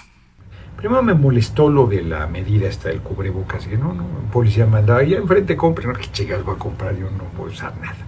Primero 0.81 1.03
me 1.03 1.13
molestó 1.13 1.69
lo 1.69 1.87
de 1.87 2.01
la 2.01 2.27
medida 2.27 2.67
esta 2.67 2.89
del 2.89 3.01
cubrebocas. 3.01 3.67
Que 3.67 3.77
no, 3.77 3.93
no, 3.93 4.03
el 4.03 4.31
policía 4.33 4.65
mandaba, 4.65 5.01
allá 5.01 5.19
enfrente 5.19 5.55
compre. 5.55 5.87
No, 5.87 5.93
que 5.93 6.11
chicas 6.11 6.43
voy 6.43 6.55
a 6.55 6.59
comprar, 6.59 6.97
yo 6.97 7.11
no 7.11 7.25
voy 7.37 7.51
a 7.51 7.53
usar 7.53 7.77
nada. 7.79 7.99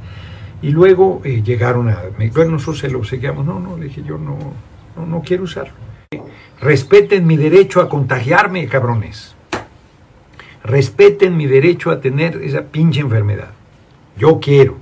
Y 0.63 0.71
luego 0.71 1.21
eh, 1.23 1.43
llegaron 1.43 1.91
a. 1.91 1.99
Bueno, 2.17 2.53
nosotros 2.53 2.79
se 2.79 2.89
lo 2.89 3.05
seguíamos. 3.05 3.45
No, 3.45 3.61
no, 3.61 3.77
dije, 3.77 4.03
yo 4.03 4.17
no, 4.17 4.39
no, 4.97 5.07
no 5.07 5.21
quiero 5.21 5.43
usarlo. 5.43 5.75
Respeten 6.63 7.27
mi 7.27 7.37
derecho 7.37 7.83
a 7.83 7.91
contagiarme, 7.91 8.67
cabrones. 8.67 9.35
Respeten 10.65 11.37
mi 11.37 11.45
derecho 11.45 11.91
a 11.91 12.01
tener 12.01 12.37
esa 12.37 12.63
pinche 12.63 13.01
enfermedad. 13.01 13.51
Yo 14.17 14.41
quiero. 14.41 14.77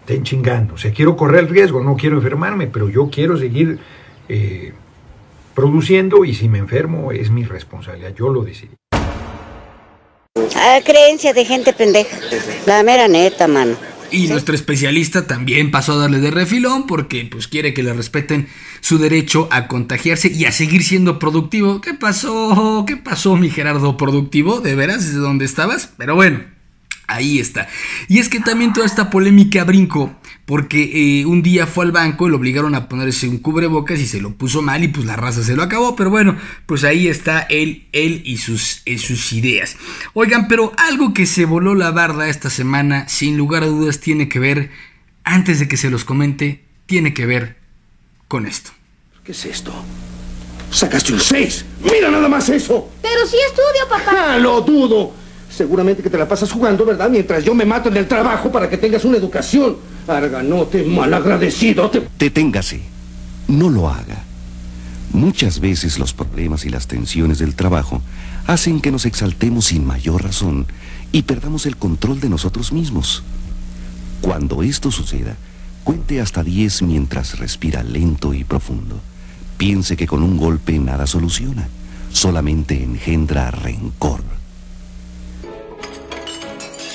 Estén 0.00 0.24
chingando. 0.24 0.74
O 0.74 0.78
sea, 0.78 0.92
quiero 0.92 1.16
correr 1.16 1.44
el 1.44 1.50
riesgo, 1.50 1.80
no 1.84 1.94
quiero 1.94 2.16
enfermarme, 2.16 2.66
pero 2.66 2.88
yo 2.88 3.08
quiero 3.10 3.36
seguir. 3.36 3.78
Eh, 4.28 4.72
produciendo 5.54 6.24
y 6.24 6.34
si 6.34 6.48
me 6.48 6.58
enfermo 6.58 7.12
es 7.12 7.30
mi 7.30 7.44
responsabilidad, 7.44 8.14
yo 8.14 8.28
lo 8.28 8.42
decidí. 8.42 8.74
Ah, 10.56 10.80
creencia 10.84 11.32
de 11.32 11.44
gente 11.44 11.72
pendeja, 11.72 12.16
la 12.66 12.82
mera 12.82 13.08
neta, 13.08 13.48
mano. 13.48 13.76
Y 14.10 14.26
¿Sí? 14.26 14.28
nuestro 14.28 14.54
especialista 14.54 15.26
también 15.26 15.70
pasó 15.70 15.94
a 15.94 15.96
darle 15.96 16.20
de 16.20 16.30
refilón 16.30 16.86
porque 16.86 17.26
pues 17.30 17.48
quiere 17.48 17.72
que 17.72 17.82
le 17.82 17.94
respeten 17.94 18.46
su 18.80 18.98
derecho 18.98 19.48
a 19.50 19.68
contagiarse 19.68 20.28
y 20.28 20.44
a 20.44 20.52
seguir 20.52 20.84
siendo 20.84 21.18
productivo. 21.18 21.80
¿Qué 21.80 21.94
pasó? 21.94 22.84
¿Qué 22.86 22.96
pasó, 22.96 23.36
mi 23.36 23.48
Gerardo 23.48 23.96
productivo? 23.96 24.60
¿De 24.60 24.74
veras? 24.74 25.06
¿Desde 25.06 25.18
dónde 25.18 25.46
estabas? 25.46 25.94
Pero 25.96 26.14
bueno, 26.14 26.40
ahí 27.14 27.38
está. 27.38 27.68
Y 28.08 28.18
es 28.18 28.28
que 28.28 28.40
también 28.40 28.72
toda 28.72 28.86
esta 28.86 29.10
polémica 29.10 29.64
brincó 29.64 30.14
porque 30.46 31.20
eh, 31.20 31.26
un 31.26 31.42
día 31.42 31.66
fue 31.66 31.84
al 31.84 31.92
banco 31.92 32.26
y 32.26 32.30
lo 32.30 32.36
obligaron 32.36 32.74
a 32.74 32.88
ponerse 32.88 33.28
un 33.28 33.38
cubrebocas 33.38 34.00
y 34.00 34.06
se 34.06 34.20
lo 34.20 34.34
puso 34.34 34.60
mal 34.60 34.82
y 34.82 34.88
pues 34.88 35.06
la 35.06 35.16
raza 35.16 35.42
se 35.42 35.54
lo 35.54 35.62
acabó, 35.62 35.94
pero 35.96 36.10
bueno, 36.10 36.36
pues 36.66 36.84
ahí 36.84 37.08
está 37.08 37.40
él, 37.48 37.86
él 37.92 38.22
y 38.24 38.38
sus, 38.38 38.82
eh, 38.84 38.98
sus 38.98 39.32
ideas. 39.32 39.76
Oigan, 40.14 40.48
pero 40.48 40.72
algo 40.76 41.14
que 41.14 41.26
se 41.26 41.44
voló 41.44 41.74
la 41.74 41.90
barda 41.90 42.28
esta 42.28 42.50
semana, 42.50 43.08
sin 43.08 43.36
lugar 43.36 43.62
a 43.62 43.66
dudas, 43.66 44.00
tiene 44.00 44.28
que 44.28 44.40
ver, 44.40 44.70
antes 45.24 45.60
de 45.60 45.68
que 45.68 45.76
se 45.76 45.90
los 45.90 46.04
comente, 46.04 46.64
tiene 46.86 47.14
que 47.14 47.26
ver 47.26 47.56
con 48.28 48.46
esto. 48.46 48.72
¿Qué 49.24 49.32
es 49.32 49.44
esto? 49.46 49.72
Sacaste 50.70 51.12
un 51.12 51.20
6. 51.20 51.64
Mira 51.84 52.10
nada 52.10 52.28
más 52.28 52.48
eso. 52.48 52.90
Pero 53.00 53.26
sí 53.26 53.36
estudio, 53.46 53.88
papá. 53.88 54.34
Ah, 54.34 54.38
lo 54.38 54.62
dudo. 54.62 55.21
Seguramente 55.54 56.02
que 56.02 56.08
te 56.08 56.16
la 56.16 56.26
pasas 56.26 56.50
jugando, 56.50 56.84
¿verdad? 56.86 57.10
Mientras 57.10 57.44
yo 57.44 57.54
me 57.54 57.66
mato 57.66 57.90
en 57.90 57.98
el 57.98 58.08
trabajo 58.08 58.50
para 58.50 58.70
que 58.70 58.78
tengas 58.78 59.04
una 59.04 59.18
educación. 59.18 59.76
Arganote, 60.08 60.82
malagradecido. 60.84 61.90
Te... 61.90 62.08
Deténgase. 62.18 62.80
No 63.48 63.68
lo 63.68 63.88
haga. 63.88 64.24
Muchas 65.12 65.60
veces 65.60 65.98
los 65.98 66.14
problemas 66.14 66.64
y 66.64 66.70
las 66.70 66.86
tensiones 66.86 67.38
del 67.38 67.54
trabajo 67.54 68.00
hacen 68.46 68.80
que 68.80 68.90
nos 68.90 69.04
exaltemos 69.04 69.66
sin 69.66 69.84
mayor 69.84 70.24
razón 70.24 70.66
y 71.12 71.22
perdamos 71.22 71.66
el 71.66 71.76
control 71.76 72.20
de 72.20 72.30
nosotros 72.30 72.72
mismos. 72.72 73.22
Cuando 74.22 74.62
esto 74.62 74.90
suceda, 74.90 75.36
cuente 75.84 76.22
hasta 76.22 76.42
10 76.42 76.82
mientras 76.82 77.38
respira 77.38 77.82
lento 77.82 78.32
y 78.32 78.44
profundo. 78.44 79.00
Piense 79.58 79.98
que 79.98 80.06
con 80.06 80.22
un 80.22 80.38
golpe 80.38 80.78
nada 80.78 81.06
soluciona, 81.06 81.68
solamente 82.10 82.82
engendra 82.82 83.50
rencor. 83.50 84.22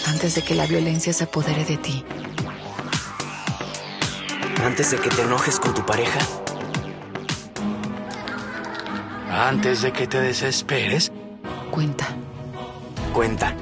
Antes 0.07 0.35
de 0.35 0.41
que 0.41 0.55
la 0.55 0.65
violencia 0.65 1.11
se 1.11 1.25
apodere 1.25 1.65
de 1.65 1.77
ti. 1.77 2.03
Antes 4.63 4.91
de 4.91 4.97
que 4.97 5.09
te 5.09 5.21
enojes 5.21 5.59
con 5.59 5.73
tu 5.73 5.85
pareja. 5.85 6.19
Antes 9.29 9.81
de 9.81 9.91
que 9.91 10.07
te 10.07 10.21
desesperes. 10.21 11.11
Cuenta. 11.71 12.07
Cuenta. 13.13 13.53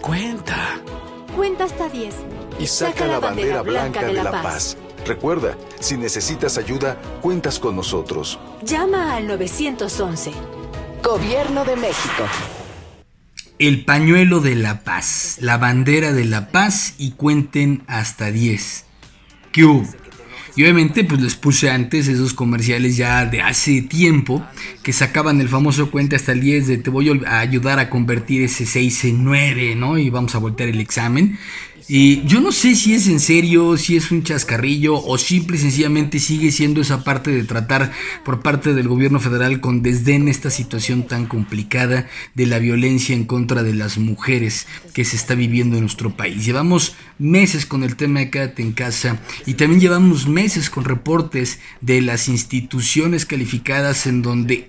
Cuenta. 0.00 0.80
Cuenta 1.36 1.64
hasta 1.64 1.88
10. 1.88 2.14
Y 2.58 2.66
saca, 2.66 3.06
la 3.06 3.20
bandera, 3.20 3.62
blanca 3.62 4.02
de 4.06 4.14
la, 4.14 4.42
paz. 4.42 4.78
Recuerda, 5.06 5.56
si 5.78 5.96
necesitas 5.96 6.56
ayuda, 6.56 6.96
cuentas 7.20 7.58
con 7.58 7.76
nosotros. 7.76 8.38
Llama 8.62 9.14
al 9.14 9.26
911. 9.26 10.32
Gobierno 11.02 11.64
de 11.64 11.76
México. 11.76 12.24
El 13.58 13.84
pañuelo 13.84 14.40
de 14.40 14.56
la 14.56 14.82
paz, 14.82 15.38
la 15.40 15.56
bandera 15.56 16.12
de 16.12 16.24
la 16.24 16.48
paz 16.48 16.94
y 16.98 17.12
cuenten 17.12 17.82
hasta 17.86 18.32
10. 18.32 18.86
¿Qué 19.52 19.64
hubo? 19.64 19.86
Y 20.54 20.62
obviamente 20.62 21.04
pues 21.04 21.20
les 21.20 21.34
puse 21.34 21.70
antes 21.70 22.08
esos 22.08 22.34
comerciales 22.34 22.96
ya 22.96 23.24
de 23.24 23.40
hace 23.40 23.80
tiempo 23.80 24.44
que 24.82 24.92
sacaban 24.92 25.40
el 25.40 25.48
famoso 25.48 25.90
cuenta 25.90 26.16
hasta 26.16 26.32
el 26.32 26.40
10 26.40 26.66
de 26.66 26.78
te 26.78 26.90
voy 26.90 27.22
a 27.26 27.38
ayudar 27.38 27.78
a 27.78 27.88
convertir 27.88 28.42
ese 28.42 28.66
6 28.66 29.04
en 29.06 29.24
9, 29.24 29.76
¿no? 29.76 29.96
Y 29.96 30.10
vamos 30.10 30.34
a 30.34 30.38
voltear 30.38 30.68
el 30.68 30.80
examen. 30.80 31.38
Y 31.88 32.24
yo 32.26 32.40
no 32.40 32.52
sé 32.52 32.74
si 32.74 32.94
es 32.94 33.08
en 33.08 33.20
serio, 33.20 33.76
si 33.76 33.96
es 33.96 34.10
un 34.10 34.22
chascarrillo 34.22 34.94
o 34.94 35.18
simple 35.18 35.56
y 35.56 35.60
sencillamente 35.60 36.18
sigue 36.20 36.50
siendo 36.50 36.80
esa 36.80 37.04
parte 37.04 37.30
de 37.30 37.44
tratar 37.44 37.92
por 38.24 38.40
parte 38.40 38.74
del 38.74 38.88
gobierno 38.88 39.20
federal 39.20 39.60
con 39.60 39.82
desdén 39.82 40.28
esta 40.28 40.50
situación 40.50 41.06
tan 41.06 41.26
complicada 41.26 42.08
de 42.34 42.46
la 42.46 42.58
violencia 42.58 43.14
en 43.14 43.24
contra 43.24 43.62
de 43.62 43.74
las 43.74 43.98
mujeres 43.98 44.66
que 44.94 45.04
se 45.04 45.16
está 45.16 45.34
viviendo 45.34 45.76
en 45.76 45.82
nuestro 45.82 46.16
país. 46.16 46.44
Llevamos 46.44 46.94
meses 47.18 47.66
con 47.66 47.82
el 47.82 47.96
tema 47.96 48.20
de 48.20 48.30
quédate 48.30 48.62
en 48.62 48.72
casa 48.72 49.20
y 49.46 49.54
también 49.54 49.80
llevamos 49.80 50.26
meses 50.26 50.70
con 50.70 50.84
reportes 50.84 51.58
de 51.80 52.00
las 52.00 52.28
instituciones 52.28 53.26
calificadas 53.26 54.06
en 54.06 54.22
donde 54.22 54.66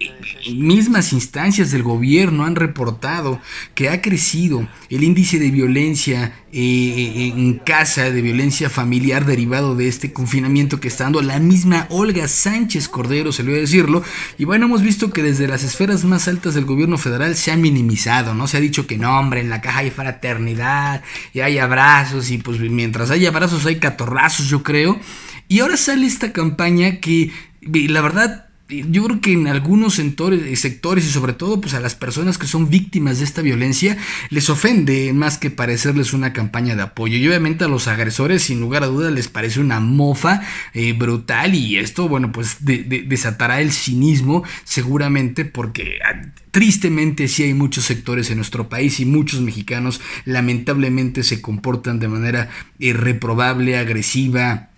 mismas 0.52 1.14
instancias 1.14 1.72
del 1.72 1.84
gobierno 1.84 2.46
han 2.46 2.56
reportado 2.56 3.42
que 3.76 3.90
ha 3.90 4.02
crecido 4.02 4.68
el 4.90 5.04
índice 5.04 5.40
de 5.40 5.52
violencia 5.52 6.34
eh, 6.56 7.34
en 7.36 7.56
casa, 7.56 8.12
de 8.12 8.22
violencia 8.22 8.70
familiar 8.70 9.26
derivado 9.26 9.76
de 9.76 9.88
este 9.88 10.14
confinamiento 10.14 10.80
que 10.80 10.88
está 10.88 11.06
dando 11.06 11.24
la 11.24 11.40
misma 11.40 11.88
Olga 11.90 12.28
Sánchez 12.28 12.90
Cordero, 12.90 13.32
se 13.32 13.42
le 13.42 13.50
voy 13.50 13.58
a 13.58 13.62
decirlo. 13.62 14.04
Y 14.38 14.46
bueno, 14.46 14.68
hemos 14.68 14.84
visto 14.84 15.12
que 15.12 15.24
desde 15.24 15.48
las 15.48 15.64
esferas 15.64 16.04
más 16.04 16.28
altas 16.28 16.54
del 16.54 16.66
gobierno 16.66 17.00
federal 17.00 17.36
se 17.36 17.52
ha 17.52 17.58
minimizado, 17.58 18.36
¿no? 18.36 18.48
Se 18.48 18.58
ha 18.58 18.62
dicho 18.62 18.86
que 18.86 19.00
no, 19.00 19.18
hombre, 19.18 19.42
en 19.42 19.50
la 19.50 19.62
caja 19.62 19.80
hay 19.80 19.90
fraternidad 19.90 21.02
y 21.34 21.40
hay 21.40 21.58
abrazos 21.58 22.30
y 22.30 22.38
pues 22.38 22.60
mientras 22.60 23.10
hay 23.10 23.26
abrazos 23.26 23.66
hay 23.66 23.80
catorrazos, 23.80 24.48
yo 24.48 24.62
creo. 24.62 25.00
Y 25.48 25.62
ahora 25.62 25.76
sale 25.76 26.06
esta 26.06 26.34
campaña 26.34 27.00
que 27.00 27.32
la 27.62 28.02
verdad 28.02 28.53
yo 28.90 29.04
creo 29.04 29.22
que 29.22 29.34
en 29.34 29.48
algunos 29.48 29.96
sectores, 29.96 30.60
sectores 30.60 31.06
y 31.06 31.10
sobre 31.10 31.34
todo 31.34 31.62
pues 31.62 31.74
a 31.74 31.80
las 31.80 31.96
personas 31.96 32.38
que 32.38 32.48
son 32.48 32.70
víctimas 32.70 33.20
de 33.20 33.26
esta 33.26 33.42
violencia 33.42 33.98
les 34.30 34.50
ofende 34.50 35.14
más 35.14 35.38
que 35.38 35.52
parecerles 35.52 36.14
una 36.14 36.34
campaña 36.34 36.76
de 36.76 36.82
apoyo. 36.82 37.18
Y 37.18 37.28
obviamente 37.28 37.64
a 37.64 37.68
los 37.68 37.88
agresores 37.88 38.44
sin 38.44 38.60
lugar 38.60 38.84
a 38.84 38.88
dudas 38.88 39.14
les 39.14 39.28
parece 39.28 39.60
una 39.60 39.80
mofa 39.80 40.42
eh, 40.74 40.94
brutal. 40.94 41.56
Y 41.56 41.78
esto 41.78 42.08
bueno 42.10 42.32
pues 42.32 42.58
desatará 42.60 43.62
el 43.62 43.72
cinismo 43.72 44.44
seguramente 44.64 45.46
porque 45.46 46.00
ah, 46.06 46.22
tristemente 46.52 47.28
sí 47.28 47.44
hay 47.44 47.54
muchos 47.54 47.86
sectores 47.86 48.30
en 48.30 48.38
nuestro 48.38 48.70
país 48.70 49.00
y 49.00 49.06
muchos 49.06 49.42
mexicanos 49.42 50.02
lamentablemente 50.26 51.24
se 51.24 51.42
comportan 51.42 52.00
de 52.00 52.08
manera 52.08 52.50
irreprobable, 52.80 53.78
agresiva 53.78 54.70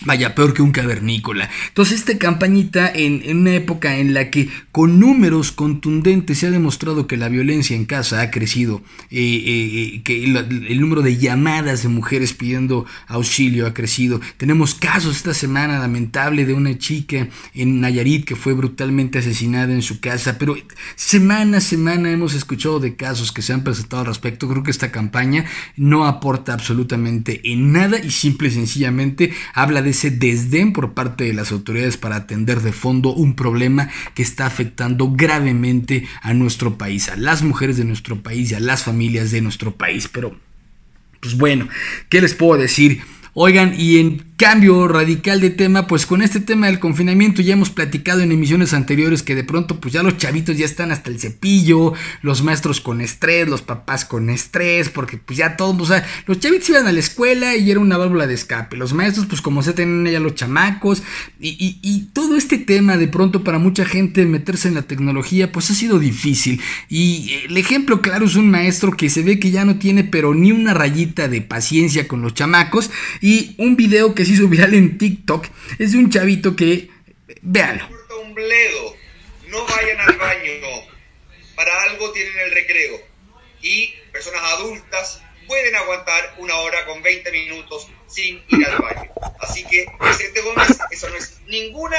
Vaya, 0.00 0.34
peor 0.34 0.54
que 0.54 0.60
un 0.60 0.72
cavernícola. 0.72 1.48
Entonces, 1.68 2.00
esta 2.00 2.18
campañita, 2.18 2.90
en, 2.92 3.38
una 3.38 3.54
época 3.54 3.96
en 3.96 4.12
la 4.12 4.28
que 4.28 4.48
con 4.72 4.98
números 4.98 5.52
contundentes 5.52 6.38
se 6.38 6.48
ha 6.48 6.50
demostrado 6.50 7.06
que 7.06 7.16
la 7.16 7.28
violencia 7.28 7.76
en 7.76 7.84
casa 7.84 8.20
ha 8.20 8.30
crecido, 8.32 8.82
eh, 9.10 9.20
eh, 9.20 9.94
eh, 9.94 10.02
que 10.02 10.24
el, 10.24 10.80
número 10.80 11.00
de 11.00 11.16
llamadas 11.16 11.84
de 11.84 11.88
mujeres 11.90 12.32
pidiendo 12.32 12.86
auxilio 13.06 13.68
ha 13.68 13.72
crecido. 13.72 14.20
Tenemos 14.36 14.74
casos 14.74 15.16
esta 15.16 15.32
semana 15.32 15.78
lamentable 15.78 16.44
de 16.44 16.54
una 16.54 16.76
chica 16.76 17.28
en 17.54 17.80
Nayarit 17.80 18.24
que 18.24 18.36
fue 18.36 18.52
brutalmente 18.52 19.20
asesinada 19.20 19.72
en 19.72 19.82
su 19.82 20.00
casa, 20.00 20.38
pero 20.38 20.56
semana 20.96 21.58
a 21.58 21.60
semana 21.60 22.10
hemos 22.10 22.34
escuchado 22.34 22.80
de 22.80 22.96
casos 22.96 23.30
que 23.30 23.42
se 23.42 23.52
han 23.52 23.62
presentado 23.62 24.00
al 24.00 24.08
respecto. 24.08 24.48
Creo 24.48 24.64
que 24.64 24.72
esta 24.72 24.90
campaña 24.90 25.44
no 25.76 26.04
aporta 26.04 26.52
absolutamente 26.52 27.40
en 27.44 27.72
nada 27.72 28.00
y 28.00 28.10
simple 28.10 28.48
y 28.48 28.50
sencillamente 28.50 29.32
habla 29.54 29.83
ese 29.86 30.10
desdén 30.10 30.72
por 30.72 30.94
parte 30.94 31.24
de 31.24 31.34
las 31.34 31.52
autoridades 31.52 31.96
para 31.96 32.16
atender 32.16 32.60
de 32.60 32.72
fondo 32.72 33.12
un 33.12 33.34
problema 33.34 33.88
que 34.14 34.22
está 34.22 34.46
afectando 34.46 35.12
gravemente 35.12 36.06
a 36.22 36.34
nuestro 36.34 36.78
país, 36.78 37.08
a 37.08 37.16
las 37.16 37.42
mujeres 37.42 37.76
de 37.76 37.84
nuestro 37.84 38.22
país 38.22 38.50
y 38.50 38.54
a 38.54 38.60
las 38.60 38.84
familias 38.84 39.30
de 39.30 39.40
nuestro 39.40 39.74
país. 39.74 40.08
Pero, 40.08 40.36
pues 41.20 41.36
bueno, 41.36 41.68
¿qué 42.08 42.20
les 42.20 42.34
puedo 42.34 42.60
decir? 42.60 43.02
Oigan, 43.32 43.74
y 43.76 43.98
en 43.98 44.24
cambio 44.36 44.88
radical 44.88 45.40
de 45.40 45.50
tema, 45.50 45.86
pues 45.86 46.06
con 46.06 46.20
este 46.20 46.40
tema 46.40 46.66
del 46.66 46.80
confinamiento 46.80 47.40
ya 47.40 47.52
hemos 47.52 47.70
platicado 47.70 48.20
en 48.20 48.32
emisiones 48.32 48.72
anteriores 48.72 49.22
que 49.22 49.34
de 49.34 49.44
pronto 49.44 49.78
pues 49.78 49.94
ya 49.94 50.02
los 50.02 50.16
chavitos 50.16 50.56
ya 50.56 50.64
están 50.64 50.90
hasta 50.90 51.10
el 51.10 51.20
cepillo, 51.20 51.92
los 52.20 52.42
maestros 52.42 52.80
con 52.80 53.00
estrés, 53.00 53.48
los 53.48 53.62
papás 53.62 54.04
con 54.04 54.30
estrés, 54.30 54.88
porque 54.88 55.18
pues 55.18 55.38
ya 55.38 55.56
todos, 55.56 55.80
o 55.80 55.86
sea, 55.86 56.04
los 56.26 56.40
chavitos 56.40 56.68
iban 56.68 56.86
a 56.86 56.92
la 56.92 56.98
escuela 56.98 57.54
y 57.54 57.70
era 57.70 57.78
una 57.78 57.96
válvula 57.96 58.26
de 58.26 58.34
escape, 58.34 58.76
los 58.76 58.92
maestros 58.92 59.26
pues 59.26 59.40
como 59.40 59.62
se 59.62 59.72
tienen 59.72 60.12
ya 60.12 60.18
los 60.18 60.34
chamacos 60.34 61.02
y, 61.40 61.78
y 61.82 62.08
todo 62.12 62.36
este 62.36 62.58
tema 62.58 62.96
de 62.96 63.06
pronto 63.06 63.44
para 63.44 63.58
mucha 63.58 63.84
gente 63.84 64.24
meterse 64.26 64.68
en 64.68 64.74
la 64.74 64.82
tecnología 64.82 65.52
pues 65.52 65.70
ha 65.70 65.74
sido 65.74 65.98
difícil. 65.98 66.60
Y 66.88 67.30
el 67.46 67.56
ejemplo 67.56 68.02
claro 68.02 68.26
es 68.26 68.34
un 68.34 68.50
maestro 68.50 68.92
que 68.92 69.10
se 69.10 69.22
ve 69.22 69.38
que 69.38 69.50
ya 69.50 69.64
no 69.64 69.76
tiene 69.76 70.02
pero 70.02 70.34
ni 70.34 70.50
una 70.50 70.74
rayita 70.74 71.28
de 71.28 71.40
paciencia 71.40 72.08
con 72.08 72.22
los 72.22 72.34
chamacos 72.34 72.90
y 73.20 73.54
un 73.58 73.76
video 73.76 74.14
que 74.14 74.23
se 74.24 74.32
hizo 74.32 74.48
viral 74.48 74.74
en 74.74 74.98
TikTok 74.98 75.46
es 75.78 75.92
de 75.92 75.98
un 75.98 76.10
chavito 76.10 76.56
que, 76.56 76.90
véanlo. 77.42 77.88
Un 78.22 78.34
bledo, 78.34 78.96
no 79.48 79.64
vayan 79.66 80.00
al 80.00 80.16
baño, 80.16 80.52
para 81.54 81.82
algo 81.82 82.10
tienen 82.12 82.38
el 82.38 82.50
recreo. 82.52 83.00
Y 83.62 83.94
personas 84.12 84.42
adultas 84.58 85.22
pueden 85.46 85.74
aguantar 85.74 86.34
una 86.38 86.54
hora 86.56 86.84
con 86.86 87.02
20 87.02 87.30
minutos 87.32 87.88
sin 88.06 88.42
ir 88.48 88.66
al 88.66 88.78
baño. 88.78 89.10
Así 89.40 89.64
que, 89.64 89.86
Vicente 90.00 90.40
Gómez, 90.42 90.78
eso 90.90 91.08
no 91.08 91.16
es 91.16 91.40
ninguna 91.46 91.96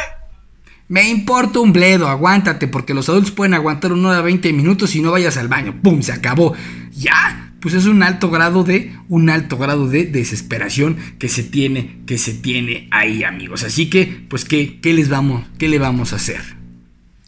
me 0.88 1.10
importa 1.10 1.60
un 1.60 1.74
bledo, 1.74 2.08
aguántate, 2.08 2.68
porque 2.68 2.94
los 2.94 3.10
adultos 3.10 3.32
pueden 3.32 3.56
aguantar 3.56 3.92
una 3.92 4.10
hora 4.10 4.22
20 4.22 4.54
minutos 4.54 4.96
y 4.96 5.02
no 5.02 5.12
vayas 5.12 5.36
al 5.38 5.48
baño. 5.48 5.74
¡Pum! 5.82 6.04
Se 6.04 6.12
acabó. 6.12 6.54
¡Ya! 6.92 7.45
Pues 7.66 7.74
es 7.74 7.88
un 7.88 8.04
alto 8.04 8.30
grado 8.30 8.64
de 8.64 8.92
un 9.10 9.28
alto 9.28 9.58
grado 9.58 9.88
de 9.88 10.06
desesperación 10.06 10.98
que 11.18 11.28
se 11.30 11.42
tiene 11.42 11.98
que 12.06 12.20
se 12.20 12.36
tiene 12.36 12.88
ahí 12.92 13.24
amigos. 13.24 13.64
Así 13.64 13.90
que 13.90 14.06
pues 14.30 14.46
qué, 14.46 14.80
qué 14.82 14.94
les 14.94 15.10
vamos 15.10 15.48
qué 15.58 15.68
le 15.68 15.80
vamos 15.80 16.14
a 16.14 16.18
hacer 16.18 16.44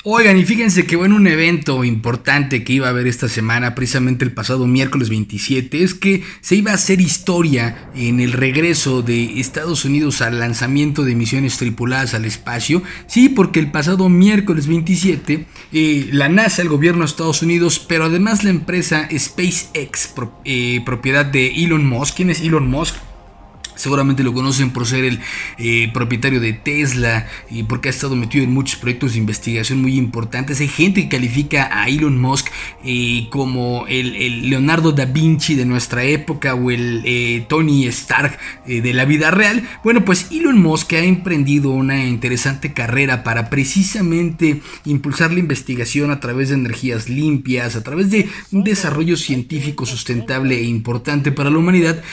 Oigan, 0.09 0.37
y 0.37 0.45
fíjense 0.45 0.85
que 0.85 0.95
bueno, 0.95 1.17
un 1.17 1.27
evento 1.27 1.83
importante 1.83 2.63
que 2.63 2.71
iba 2.71 2.87
a 2.87 2.91
haber 2.91 3.07
esta 3.07 3.27
semana, 3.27 3.75
precisamente 3.75 4.23
el 4.23 4.31
pasado 4.31 4.65
miércoles 4.65 5.09
27, 5.09 5.83
es 5.83 5.95
que 5.95 6.23
se 6.39 6.55
iba 6.55 6.71
a 6.71 6.75
hacer 6.75 7.01
historia 7.01 7.89
en 7.93 8.21
el 8.21 8.31
regreso 8.31 9.01
de 9.01 9.41
Estados 9.41 9.83
Unidos 9.83 10.21
al 10.21 10.39
lanzamiento 10.39 11.03
de 11.03 11.13
misiones 11.13 11.57
tripuladas 11.57 12.13
al 12.13 12.23
espacio. 12.23 12.83
Sí, 13.07 13.27
porque 13.27 13.59
el 13.59 13.69
pasado 13.69 14.07
miércoles 14.07 14.67
27, 14.67 15.45
eh, 15.73 16.09
la 16.13 16.29
NASA, 16.29 16.61
el 16.61 16.69
gobierno 16.69 17.01
de 17.01 17.07
Estados 17.07 17.41
Unidos, 17.41 17.77
pero 17.85 18.05
además 18.05 18.45
la 18.45 18.51
empresa 18.51 19.09
SpaceX, 19.11 20.13
eh, 20.45 20.83
propiedad 20.85 21.25
de 21.25 21.47
Elon 21.47 21.85
Musk. 21.85 22.15
¿Quién 22.15 22.29
es 22.29 22.39
Elon 22.39 22.69
Musk? 22.69 22.95
Seguramente 23.77 24.23
lo 24.23 24.33
conocen 24.33 24.71
por 24.71 24.85
ser 24.85 25.05
el 25.05 25.19
eh, 25.57 25.89
propietario 25.93 26.39
de 26.39 26.53
Tesla 26.53 27.27
y 27.49 27.63
porque 27.63 27.89
ha 27.89 27.91
estado 27.91 28.15
metido 28.15 28.43
en 28.43 28.53
muchos 28.53 28.77
proyectos 28.79 29.13
de 29.13 29.19
investigación 29.19 29.81
muy 29.81 29.97
importantes. 29.97 30.59
Hay 30.59 30.67
gente 30.67 31.03
que 31.03 31.09
califica 31.09 31.69
a 31.71 31.87
Elon 31.87 32.19
Musk 32.19 32.47
eh, 32.83 33.27
como 33.29 33.85
el, 33.87 34.49
Leonardo 34.49 34.91
da 34.91 35.05
Vinci 35.05 35.55
de 35.55 35.65
nuestra 35.65 36.03
época 36.03 36.55
o 36.55 36.71
el 36.71 37.03
eh, 37.05 37.45
Tony 37.47 37.85
Stark 37.87 38.37
de 38.65 38.93
la 38.93 39.05
vida 39.05 39.31
real. 39.31 39.67
Bueno, 39.83 40.03
pues 40.03 40.27
Elon 40.31 40.59
Musk 40.59 40.93
ha 40.93 40.99
emprendido 40.99 41.69
una 41.71 42.05
interesante 42.05 42.73
carrera 42.73 43.23
para 43.23 43.49
precisamente 43.49 44.61
impulsar 44.85 45.31
la 45.31 45.39
investigación 45.39 46.11
a 46.11 46.19
través 46.19 46.49
de 46.49 46.55
energías 46.55 47.09
limpias, 47.09 47.75
a 47.75 47.83
través 47.83 48.09
de 48.09 48.27
un 48.51 48.63
desarrollo 48.63 49.15
científico 49.17 49.85
sustentable 49.85 50.57
e 50.57 50.63
importante 50.63 51.31
para 51.31 51.49
la 51.49 51.57
humanidad. 51.57 52.03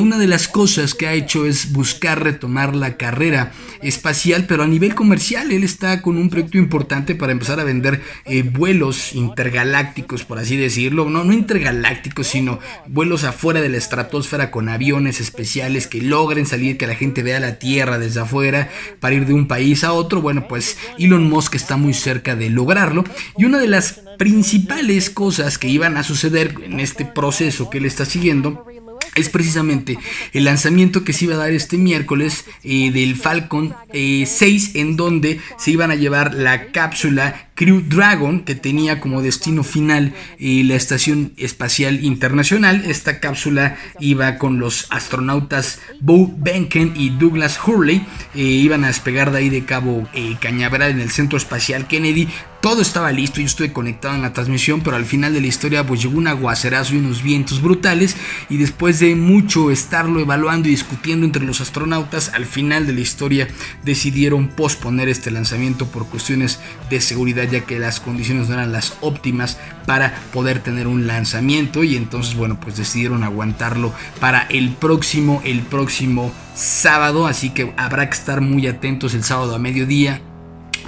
una 0.00 0.18
de 0.18 0.26
las 0.26 0.48
cosas 0.48 0.94
que 0.94 1.07
ha 1.08 1.14
hecho 1.14 1.46
es 1.46 1.72
buscar 1.72 2.22
retomar 2.22 2.74
la 2.76 2.96
carrera 2.96 3.52
espacial, 3.82 4.46
pero 4.46 4.62
a 4.62 4.66
nivel 4.66 4.94
comercial. 4.94 5.52
Él 5.52 5.64
está 5.64 6.02
con 6.02 6.16
un 6.16 6.30
proyecto 6.30 6.58
importante 6.58 7.14
para 7.14 7.32
empezar 7.32 7.60
a 7.60 7.64
vender 7.64 8.02
eh, 8.24 8.42
vuelos 8.42 9.14
intergalácticos, 9.14 10.24
por 10.24 10.38
así 10.38 10.56
decirlo. 10.56 11.08
No, 11.08 11.24
no 11.24 11.32
intergalácticos, 11.32 12.26
sino 12.26 12.60
vuelos 12.86 13.24
afuera 13.24 13.60
de 13.60 13.68
la 13.68 13.78
estratosfera 13.78 14.50
con 14.50 14.68
aviones 14.68 15.20
especiales 15.20 15.86
que 15.86 16.02
logren 16.02 16.46
salir, 16.46 16.78
que 16.78 16.86
la 16.86 16.94
gente 16.94 17.22
vea 17.22 17.40
la 17.40 17.58
Tierra 17.58 17.98
desde 17.98 18.20
afuera 18.20 18.70
para 19.00 19.14
ir 19.14 19.26
de 19.26 19.34
un 19.34 19.48
país 19.48 19.84
a 19.84 19.92
otro. 19.92 20.20
Bueno, 20.20 20.46
pues 20.48 20.78
Elon 20.98 21.28
Musk 21.28 21.54
está 21.54 21.76
muy 21.76 21.94
cerca 21.94 22.36
de 22.36 22.50
lograrlo. 22.50 23.04
Y 23.36 23.44
una 23.44 23.58
de 23.58 23.68
las 23.68 24.02
principales 24.18 25.10
cosas 25.10 25.58
que 25.58 25.68
iban 25.68 25.96
a 25.96 26.02
suceder 26.02 26.54
en 26.62 26.80
este 26.80 27.04
proceso 27.04 27.70
que 27.70 27.78
él 27.78 27.84
está 27.84 28.04
siguiendo 28.04 28.66
es 29.14 29.28
precisamente 29.28 29.98
el 30.32 30.44
lanzamiento 30.44 31.04
que 31.04 31.12
se 31.12 31.24
iba 31.24 31.34
a 31.34 31.38
dar 31.38 31.52
este 31.52 31.76
miércoles 31.76 32.44
eh, 32.64 32.90
del 32.90 33.16
Falcon 33.16 33.74
6 33.92 34.34
eh, 34.74 34.80
en 34.80 34.96
donde 34.96 35.40
se 35.58 35.70
iban 35.70 35.90
a 35.90 35.96
llevar 35.96 36.34
la 36.34 36.66
cápsula 36.72 37.47
Crew 37.58 37.82
Dragon, 37.84 38.44
que 38.44 38.54
tenía 38.54 39.00
como 39.00 39.20
destino 39.20 39.64
final 39.64 40.14
eh, 40.38 40.62
la 40.64 40.76
Estación 40.76 41.32
Espacial 41.36 42.04
Internacional. 42.04 42.84
Esta 42.86 43.18
cápsula 43.18 43.76
iba 43.98 44.38
con 44.38 44.60
los 44.60 44.86
astronautas 44.90 45.80
Bo 45.98 46.32
Benken 46.38 46.92
y 46.94 47.10
Douglas 47.10 47.58
Hurley. 47.66 48.06
Eh, 48.36 48.42
iban 48.42 48.84
a 48.84 48.86
despegar 48.86 49.32
de 49.32 49.38
ahí 49.38 49.48
de 49.48 49.64
Cabo 49.64 50.08
eh, 50.14 50.36
Cañaveral 50.40 50.92
en 50.92 51.00
el 51.00 51.10
Centro 51.10 51.36
Espacial 51.36 51.88
Kennedy. 51.88 52.28
Todo 52.60 52.82
estaba 52.82 53.12
listo, 53.12 53.40
yo 53.40 53.46
estuve 53.46 53.72
conectado 53.72 54.16
en 54.16 54.22
la 54.22 54.32
transmisión, 54.32 54.80
pero 54.80 54.96
al 54.96 55.04
final 55.04 55.32
de 55.32 55.40
la 55.40 55.46
historia 55.46 55.86
pues 55.86 56.02
llegó 56.02 56.18
un 56.18 56.26
aguacerazo 56.26 56.94
y 56.94 56.98
unos 56.98 57.22
vientos 57.22 57.62
brutales 57.62 58.16
y 58.50 58.56
después 58.56 58.98
de 58.98 59.14
mucho 59.14 59.70
estarlo 59.70 60.18
evaluando 60.18 60.66
y 60.66 60.72
discutiendo 60.72 61.24
entre 61.24 61.44
los 61.44 61.60
astronautas, 61.60 62.32
al 62.34 62.46
final 62.46 62.84
de 62.84 62.94
la 62.94 63.00
historia 63.00 63.46
decidieron 63.84 64.48
posponer 64.48 65.08
este 65.08 65.30
lanzamiento 65.30 65.86
por 65.86 66.08
cuestiones 66.08 66.58
de 66.90 67.00
seguridad 67.00 67.47
ya 67.50 67.60
que 67.60 67.78
las 67.78 68.00
condiciones 68.00 68.48
no 68.48 68.54
eran 68.54 68.72
las 68.72 68.96
óptimas 69.00 69.58
para 69.86 70.14
poder 70.32 70.60
tener 70.60 70.86
un 70.86 71.06
lanzamiento 71.06 71.84
y 71.84 71.96
entonces 71.96 72.34
bueno 72.34 72.58
pues 72.60 72.76
decidieron 72.76 73.24
aguantarlo 73.24 73.92
para 74.20 74.42
el 74.42 74.70
próximo 74.70 75.42
el 75.44 75.60
próximo 75.62 76.32
sábado 76.54 77.26
así 77.26 77.50
que 77.50 77.72
habrá 77.76 78.08
que 78.08 78.16
estar 78.16 78.40
muy 78.40 78.66
atentos 78.66 79.14
el 79.14 79.24
sábado 79.24 79.54
a 79.54 79.58
mediodía 79.58 80.20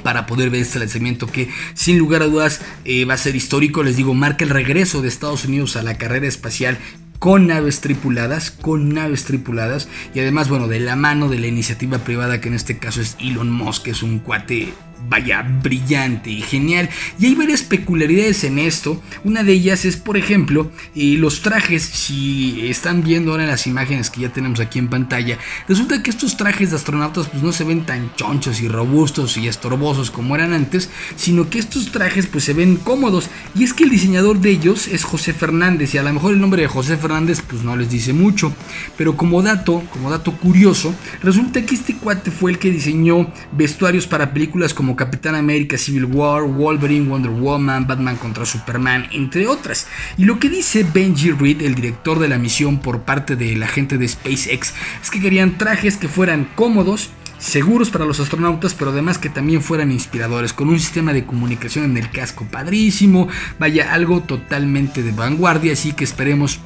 para 0.03 0.27
poder 0.27 0.51
ver 0.51 0.62
este 0.62 0.79
lanzamiento 0.79 1.27
que 1.27 1.51
sin 1.75 1.99
lugar 1.99 2.23
a 2.23 2.27
dudas 2.27 2.61
eh, 2.85 3.05
va 3.05 3.14
a 3.14 3.18
ser 3.18 3.37
histórico. 3.37 3.83
Les 3.83 3.96
digo, 3.96 4.14
marca 4.14 4.44
el 4.44 4.51
regreso 4.51 5.03
de 5.03 5.09
Estados 5.09 5.44
Unidos 5.44 5.77
a 5.77 5.83
la 5.83 5.99
carrera 5.99 6.27
espacial 6.27 6.79
con 7.18 7.46
naves 7.46 7.81
tripuladas, 7.81 8.51
con 8.51 8.88
naves 8.94 9.25
tripuladas 9.25 9.88
y 10.14 10.20
además, 10.20 10.49
bueno, 10.49 10.68
de 10.68 10.81
la 10.81 10.96
mano 10.96 11.29
de 11.29 11.38
la 11.38 11.49
iniciativa 11.49 11.99
privada 11.99 12.40
que 12.40 12.49
en 12.49 12.55
este 12.55 12.79
caso 12.79 13.03
es 13.03 13.16
Elon 13.20 13.51
Musk, 13.51 13.85
que 13.85 13.90
es 13.90 14.03
un 14.03 14.20
cuate 14.20 14.73
vaya, 15.08 15.42
brillante 15.42 16.30
y 16.30 16.40
genial. 16.42 16.88
Y 17.18 17.26
hay 17.26 17.34
varias 17.34 17.62
peculiaridades 17.62 18.44
en 18.44 18.58
esto. 18.58 19.02
Una 19.24 19.42
de 19.42 19.52
ellas 19.52 19.84
es, 19.84 19.96
por 19.96 20.16
ejemplo, 20.16 20.70
eh, 20.94 21.16
los 21.18 21.42
trajes. 21.42 21.82
Si 21.82 22.68
están 22.68 23.02
viendo 23.02 23.32
ahora 23.32 23.46
las 23.46 23.66
imágenes 23.66 24.10
que 24.10 24.22
ya 24.22 24.32
tenemos 24.32 24.60
aquí 24.60 24.78
en 24.78 24.88
pantalla, 24.88 25.38
resulta 25.68 26.02
que 26.02 26.10
estos 26.10 26.36
trajes 26.36 26.70
de 26.70 26.76
astronautas 26.76 27.28
pues 27.28 27.42
no 27.42 27.52
se 27.52 27.64
ven 27.64 27.84
tan 27.86 28.14
chonchos 28.14 28.60
y 28.60 28.68
robustos 28.68 29.36
y 29.36 29.48
estorbosos 29.48 30.10
como 30.10 30.34
eran 30.34 30.52
antes, 30.52 30.90
sino 31.16 31.50
que 31.50 31.58
estos 31.58 31.92
trajes 31.92 32.26
pues 32.26 32.44
se 32.44 32.54
ven 32.54 32.76
cómodos. 32.76 33.28
Y 33.54 33.64
es 33.64 33.74
que 33.74 33.84
el 33.84 33.90
diseñador 33.90 34.40
de 34.40 34.50
ellos 34.50 34.88
es 34.88 35.04
José 35.04 35.32
Fernández 35.32 35.94
y 35.94 35.98
a 35.98 36.02
lo 36.02 36.12
mejor 36.12 36.34
el 36.34 36.40
nombre 36.40 36.62
de 36.62 36.68
José 36.68 36.96
Fernández 36.96 37.42
pues 37.46 37.62
no 37.62 37.76
les 37.76 37.90
dice 37.90 38.12
mucho. 38.12 38.52
Pero 38.96 39.16
como 39.16 39.42
dato, 39.42 39.82
como 39.92 40.10
dato 40.10 40.32
curioso, 40.32 40.94
resulta 41.22 41.64
que 41.64 41.74
este 41.74 41.96
cuate 41.96 42.30
fue 42.30 42.52
el 42.52 42.58
que 42.58 42.70
diseñó 42.70 43.30
vestuarios 43.52 44.06
para 44.06 44.32
películas 44.32 44.74
como 44.74 44.89
Capitán 44.96 45.35
América, 45.35 45.79
Civil 45.79 46.07
War, 46.07 46.42
Wolverine, 46.42 47.09
Wonder 47.09 47.31
Woman, 47.31 47.87
Batman 47.87 48.16
contra 48.16 48.44
Superman, 48.44 49.07
entre 49.12 49.46
otras. 49.46 49.87
Y 50.16 50.24
lo 50.24 50.38
que 50.38 50.48
dice 50.48 50.85
Benji 50.85 51.31
Reed, 51.33 51.62
el 51.62 51.74
director 51.74 52.18
de 52.18 52.29
la 52.29 52.38
misión 52.38 52.81
por 52.81 53.03
parte 53.03 53.37
de 53.37 53.57
la 53.57 53.68
gente 53.68 53.98
de 53.98 54.09
SpaceX, 54.09 54.74
es 55.03 55.11
que 55.11 55.20
querían 55.20 55.59
trajes 55.59 55.96
que 55.96 56.09
fueran 56.09 56.48
cómodos, 56.55 57.11
seguros 57.38 57.90
para 57.90 58.05
los 58.05 58.20
astronautas, 58.20 58.74
pero 58.74 58.90
además 58.90 59.18
que 59.18 59.31
también 59.31 59.62
fueran 59.62 59.90
inspiradores, 59.90 60.53
con 60.53 60.68
un 60.68 60.79
sistema 60.79 61.12
de 61.12 61.24
comunicación 61.24 61.85
en 61.85 61.96
el 61.96 62.11
casco 62.11 62.46
padrísimo, 62.50 63.29
vaya 63.59 63.92
algo 63.92 64.20
totalmente 64.20 65.03
de 65.03 65.12
vanguardia, 65.12 65.72
así 65.72 65.92
que 65.92 66.05
esperemos 66.05 66.61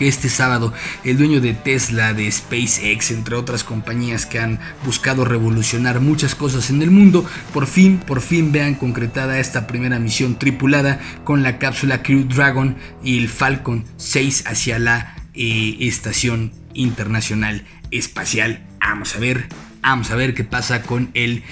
que 0.00 0.08
este 0.08 0.30
sábado 0.30 0.72
el 1.04 1.18
dueño 1.18 1.42
de 1.42 1.52
Tesla, 1.52 2.14
de 2.14 2.32
SpaceX, 2.32 3.10
entre 3.10 3.36
otras 3.36 3.64
compañías 3.64 4.24
que 4.24 4.38
han 4.38 4.58
buscado 4.82 5.26
revolucionar 5.26 6.00
muchas 6.00 6.34
cosas 6.34 6.70
en 6.70 6.80
el 6.80 6.90
mundo, 6.90 7.28
por 7.52 7.66
fin, 7.66 7.98
por 7.98 8.22
fin 8.22 8.50
vean 8.50 8.76
concretada 8.76 9.38
esta 9.38 9.66
primera 9.66 9.98
misión 9.98 10.38
tripulada 10.38 11.00
con 11.22 11.42
la 11.42 11.58
cápsula 11.58 12.02
Crew 12.02 12.24
Dragon 12.24 12.76
y 13.04 13.18
el 13.18 13.28
Falcon 13.28 13.84
6 13.98 14.44
hacia 14.46 14.78
la 14.78 15.16
eh, 15.34 15.76
estación 15.80 16.52
internacional 16.72 17.66
espacial. 17.90 18.66
Vamos 18.80 19.14
a 19.14 19.18
ver, 19.18 19.48
vamos 19.82 20.10
a 20.10 20.16
ver 20.16 20.32
qué 20.32 20.44
pasa 20.44 20.80
con 20.80 21.10
el 21.12 21.42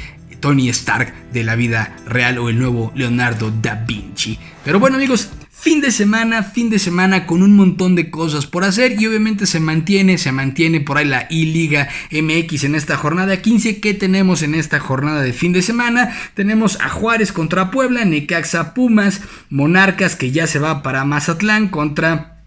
Tony 0.41 0.71
Stark 0.71 1.13
de 1.35 1.45
la 1.45 1.55
vida 1.55 1.95
real 2.07 2.39
o 2.39 2.49
el 2.49 2.59
nuevo 2.59 2.93
Leonardo 2.95 3.53
da 3.61 3.75
Vinci. 3.75 4.39
Pero 4.65 4.81
bueno 4.81 4.97
amigos, 4.97 5.29
Fin 5.61 5.81
de 5.81 5.91
semana, 5.91 6.45
fin 6.45 6.71
de 6.71 6.79
semana 6.79 7.27
con 7.27 7.43
un 7.43 7.57
montón 7.57 7.97
de 7.97 8.11
cosas 8.11 8.47
por 8.47 8.63
hacer 8.63 8.95
y 9.03 9.07
obviamente 9.09 9.45
se 9.45 9.59
mantiene, 9.59 10.17
se 10.17 10.31
mantiene 10.31 10.81
por 10.81 10.99
ahí 10.99 11.05
la 11.05 11.27
I-Liga 11.31 11.89
MX 12.13 12.63
en 12.63 12.77
esta 12.77 12.97
jornada 12.97 13.43
15 13.43 13.81
que 13.81 13.93
tenemos 13.93 14.43
en 14.43 14.55
esta 14.55 14.79
jornada 14.79 15.21
de 15.21 15.33
fin 15.33 15.53
de 15.53 15.63
semana. 15.63 16.17
Tenemos 16.35 16.81
a 16.81 16.89
Juárez 16.89 17.33
contra 17.33 17.73
Puebla, 17.73 18.05
Necaxa 18.05 18.73
Pumas, 18.73 19.21
Monarcas 19.51 20.15
que 20.15 20.31
ya 20.31 20.47
se 20.47 20.61
va 20.61 20.85
para 20.85 21.05
Mazatlán 21.05 21.67
contra 21.69 22.39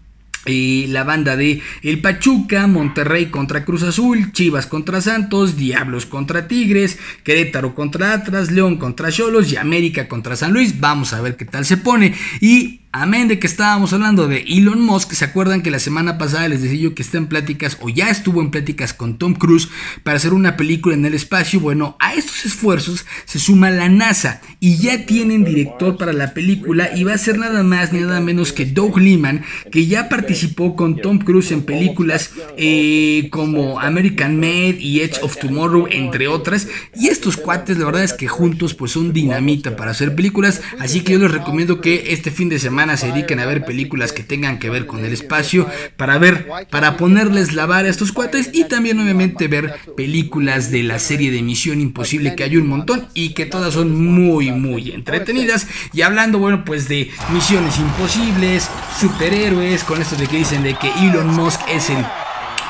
y 0.46 0.86
la 0.86 1.04
banda 1.04 1.36
de 1.36 1.60
El 1.82 2.00
Pachuca, 2.00 2.66
Monterrey 2.66 3.26
contra 3.26 3.66
Cruz 3.66 3.82
Azul, 3.82 4.32
Chivas 4.32 4.66
contra 4.66 5.02
Santos, 5.02 5.56
Diablos 5.58 6.06
contra 6.06 6.48
Tigres, 6.48 6.98
Querétaro 7.24 7.74
contra 7.74 8.14
Atlas, 8.14 8.50
León 8.50 8.78
contra 8.78 9.12
Cholos 9.12 9.52
y 9.52 9.56
América 9.56 10.08
contra 10.08 10.34
San 10.34 10.54
Luis. 10.54 10.80
Vamos 10.80 11.12
a 11.12 11.20
ver 11.20 11.36
qué 11.36 11.44
tal 11.44 11.66
se 11.66 11.76
pone. 11.76 12.14
Y 12.40 12.81
Amén 12.94 13.26
de 13.26 13.38
que 13.38 13.46
estábamos 13.46 13.94
hablando 13.94 14.28
de 14.28 14.44
Elon 14.46 14.82
Musk, 14.82 15.12
¿se 15.14 15.24
acuerdan 15.24 15.62
que 15.62 15.70
la 15.70 15.78
semana 15.78 16.18
pasada 16.18 16.48
les 16.48 16.60
decía 16.60 16.78
yo 16.78 16.94
que 16.94 17.00
está 17.00 17.16
en 17.16 17.26
pláticas 17.26 17.78
o 17.80 17.88
ya 17.88 18.10
estuvo 18.10 18.42
en 18.42 18.50
pláticas 18.50 18.92
con 18.92 19.16
Tom 19.16 19.32
Cruise 19.32 19.70
para 20.02 20.18
hacer 20.18 20.34
una 20.34 20.58
película 20.58 20.94
en 20.94 21.06
el 21.06 21.14
espacio? 21.14 21.58
Bueno, 21.58 21.96
a 22.00 22.12
estos 22.12 22.44
esfuerzos 22.44 23.06
se 23.24 23.38
suma 23.38 23.70
la 23.70 23.88
NASA 23.88 24.42
y 24.60 24.76
ya 24.76 25.06
tienen 25.06 25.42
director 25.42 25.96
para 25.96 26.12
la 26.12 26.34
película 26.34 26.90
y 26.94 27.04
va 27.04 27.14
a 27.14 27.18
ser 27.18 27.38
nada 27.38 27.62
más 27.62 27.94
ni 27.94 28.00
nada 28.00 28.20
menos 28.20 28.52
que 28.52 28.66
Doug 28.66 28.98
Liman, 28.98 29.42
que 29.70 29.86
ya 29.86 30.10
participó 30.10 30.76
con 30.76 31.00
Tom 31.00 31.18
Cruise 31.18 31.50
en 31.50 31.62
películas 31.62 32.32
eh, 32.58 33.28
como 33.30 33.80
American 33.80 34.36
Made 34.36 34.76
y 34.78 35.00
Edge 35.00 35.16
of 35.22 35.38
Tomorrow, 35.38 35.86
entre 35.90 36.28
otras. 36.28 36.68
Y 36.94 37.08
estos 37.08 37.38
cuates, 37.38 37.78
la 37.78 37.86
verdad 37.86 38.04
es 38.04 38.12
que 38.12 38.28
juntos 38.28 38.74
pues 38.74 38.92
son 38.92 39.14
dinamita 39.14 39.76
para 39.76 39.92
hacer 39.92 40.14
películas, 40.14 40.60
así 40.78 41.00
que 41.00 41.14
yo 41.14 41.20
les 41.20 41.30
recomiendo 41.30 41.80
que 41.80 42.12
este 42.12 42.30
fin 42.30 42.50
de 42.50 42.58
semana 42.58 42.81
se 42.96 43.08
dediquen 43.08 43.40
a 43.40 43.46
ver 43.46 43.64
películas 43.64 44.12
que 44.12 44.22
tengan 44.22 44.58
que 44.58 44.70
ver 44.70 44.86
con 44.86 45.04
el 45.04 45.12
espacio 45.12 45.68
para 45.96 46.18
ver, 46.18 46.48
para 46.70 46.96
ponerles 46.96 47.52
la 47.52 47.66
vara 47.66 47.88
a 47.88 47.90
estos 47.90 48.12
cuates 48.12 48.50
y 48.52 48.64
también 48.64 48.98
obviamente 49.00 49.48
ver 49.48 49.74
películas 49.96 50.70
de 50.70 50.82
la 50.82 50.98
serie 50.98 51.30
de 51.30 51.42
Misión 51.42 51.80
Imposible 51.80 52.34
que 52.34 52.44
hay 52.44 52.56
un 52.56 52.66
montón 52.66 53.08
y 53.14 53.30
que 53.30 53.46
todas 53.46 53.74
son 53.74 54.04
muy 54.04 54.50
muy 54.50 54.90
entretenidas. 54.90 55.66
Y 55.92 56.02
hablando 56.02 56.38
bueno 56.38 56.64
pues 56.64 56.88
de 56.88 57.10
Misiones 57.32 57.78
Imposibles, 57.78 58.68
superhéroes, 58.98 59.84
con 59.84 60.00
esto 60.00 60.16
de 60.16 60.26
que 60.26 60.38
dicen 60.38 60.62
de 60.62 60.74
que 60.74 60.90
Elon 61.00 61.34
Musk 61.34 61.60
es 61.68 61.90
el 61.90 62.04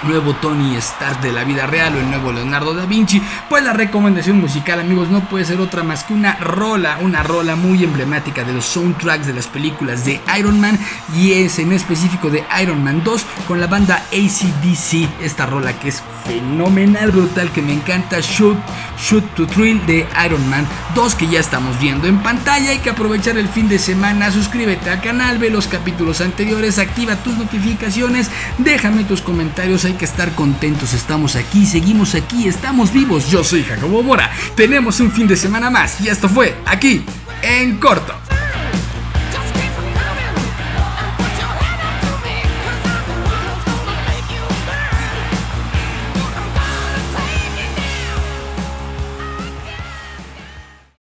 nuevo 0.05 0.35
Tony 0.35 0.77
Stark 0.77 1.21
de 1.21 1.33
la 1.33 1.45
vida 1.45 1.67
real 1.67 1.95
o 1.95 1.99
el 1.99 2.11
nuevo 2.11 2.33
Leonardo 2.33 2.75
da 2.75 2.87
Vinci, 2.87 3.23
pues 3.49 3.63
la 3.63 3.73
recomendación 3.73 4.41
musical 4.41 4.81
amigos 4.81 5.09
no 5.09 5.21
puede 5.29 5.45
ser 5.45 5.61
otra 5.61 5.83
más 5.83 6.05
que 6.05 6.15
una 6.15 6.37
rola, 6.37 6.99
una 7.01 7.23
rola 7.23 7.57
muy 7.57 7.85
emblemática 7.85 8.45
de 8.45 8.53
los 8.53 8.65
soundtracks 8.65 9.27
de 9.27 9.35
las 9.35 9.47
películas 9.47 10.05
de 10.05 10.21
Iron 10.39 10.61
Man 10.61 10.79
y 11.17 11.33
es 11.33 11.59
en 11.59 11.73
específico 11.73 12.31
de 12.31 12.45
Iron 12.63 12.83
Man 12.83 13.03
2 13.05 13.27
con 13.47 13.61
la 13.61 13.67
banda 13.67 14.03
ACDC, 14.13 15.23
esta 15.23 15.47
rola 15.47 15.79
que 15.79 15.89
es 15.89 16.03
fenomenal, 16.25 17.11
brutal, 17.11 17.51
que 17.51 17.63
me 17.63 17.73
encanta, 17.73 18.21
Shoot, 18.21 18.57
Shoot 18.99 19.25
to 19.35 19.47
Thrill 19.47 19.85
de 19.87 20.07
Iron 20.25 20.49
Man 20.49 20.67
2 20.95 21.15
que 21.15 21.29
ya 21.29 21.41
estamos 21.41 21.79
viendo 21.79 22.07
en 22.07 22.19
pantalla, 22.19 22.71
hay 22.71 22.79
que 22.79 22.91
aprovechar 22.91 23.37
el 23.37 23.49
fin 23.49 23.69
de 23.69 23.79
semana, 23.79 24.31
suscríbete 24.31 24.91
al 24.91 25.01
canal, 25.01 25.39
ve 25.39 25.51
los 25.51 25.67
capítulos 25.67 26.21
anteriores, 26.21 26.79
activa 26.79 27.17
tus 27.17 27.37
notificaciones, 27.37 28.31
déjame 28.59 29.05
tus 29.05 29.21
comentarios, 29.21 29.85
hay 29.93 29.99
que 29.99 30.05
estar 30.07 30.35
contentos, 30.35 30.95
estamos 30.95 31.37
aquí, 31.37 31.67
seguimos 31.67 32.15
aquí, 32.15 32.49
estamos 32.49 32.95
vivos, 32.95 33.31
yo 33.31 33.45
soy 33.45 33.63
Jacobo 33.63 34.03
Mora, 34.03 34.31
tenemos 34.55 35.01
un 35.01 35.13
fin 35.13 35.27
de 35.29 35.37
semana 35.37 35.69
más 35.69 36.01
y 36.01 36.09
esto 36.09 36.31
fue 36.31 36.55
aquí 36.65 37.05
en 37.43 37.77
corto. 37.77 38.15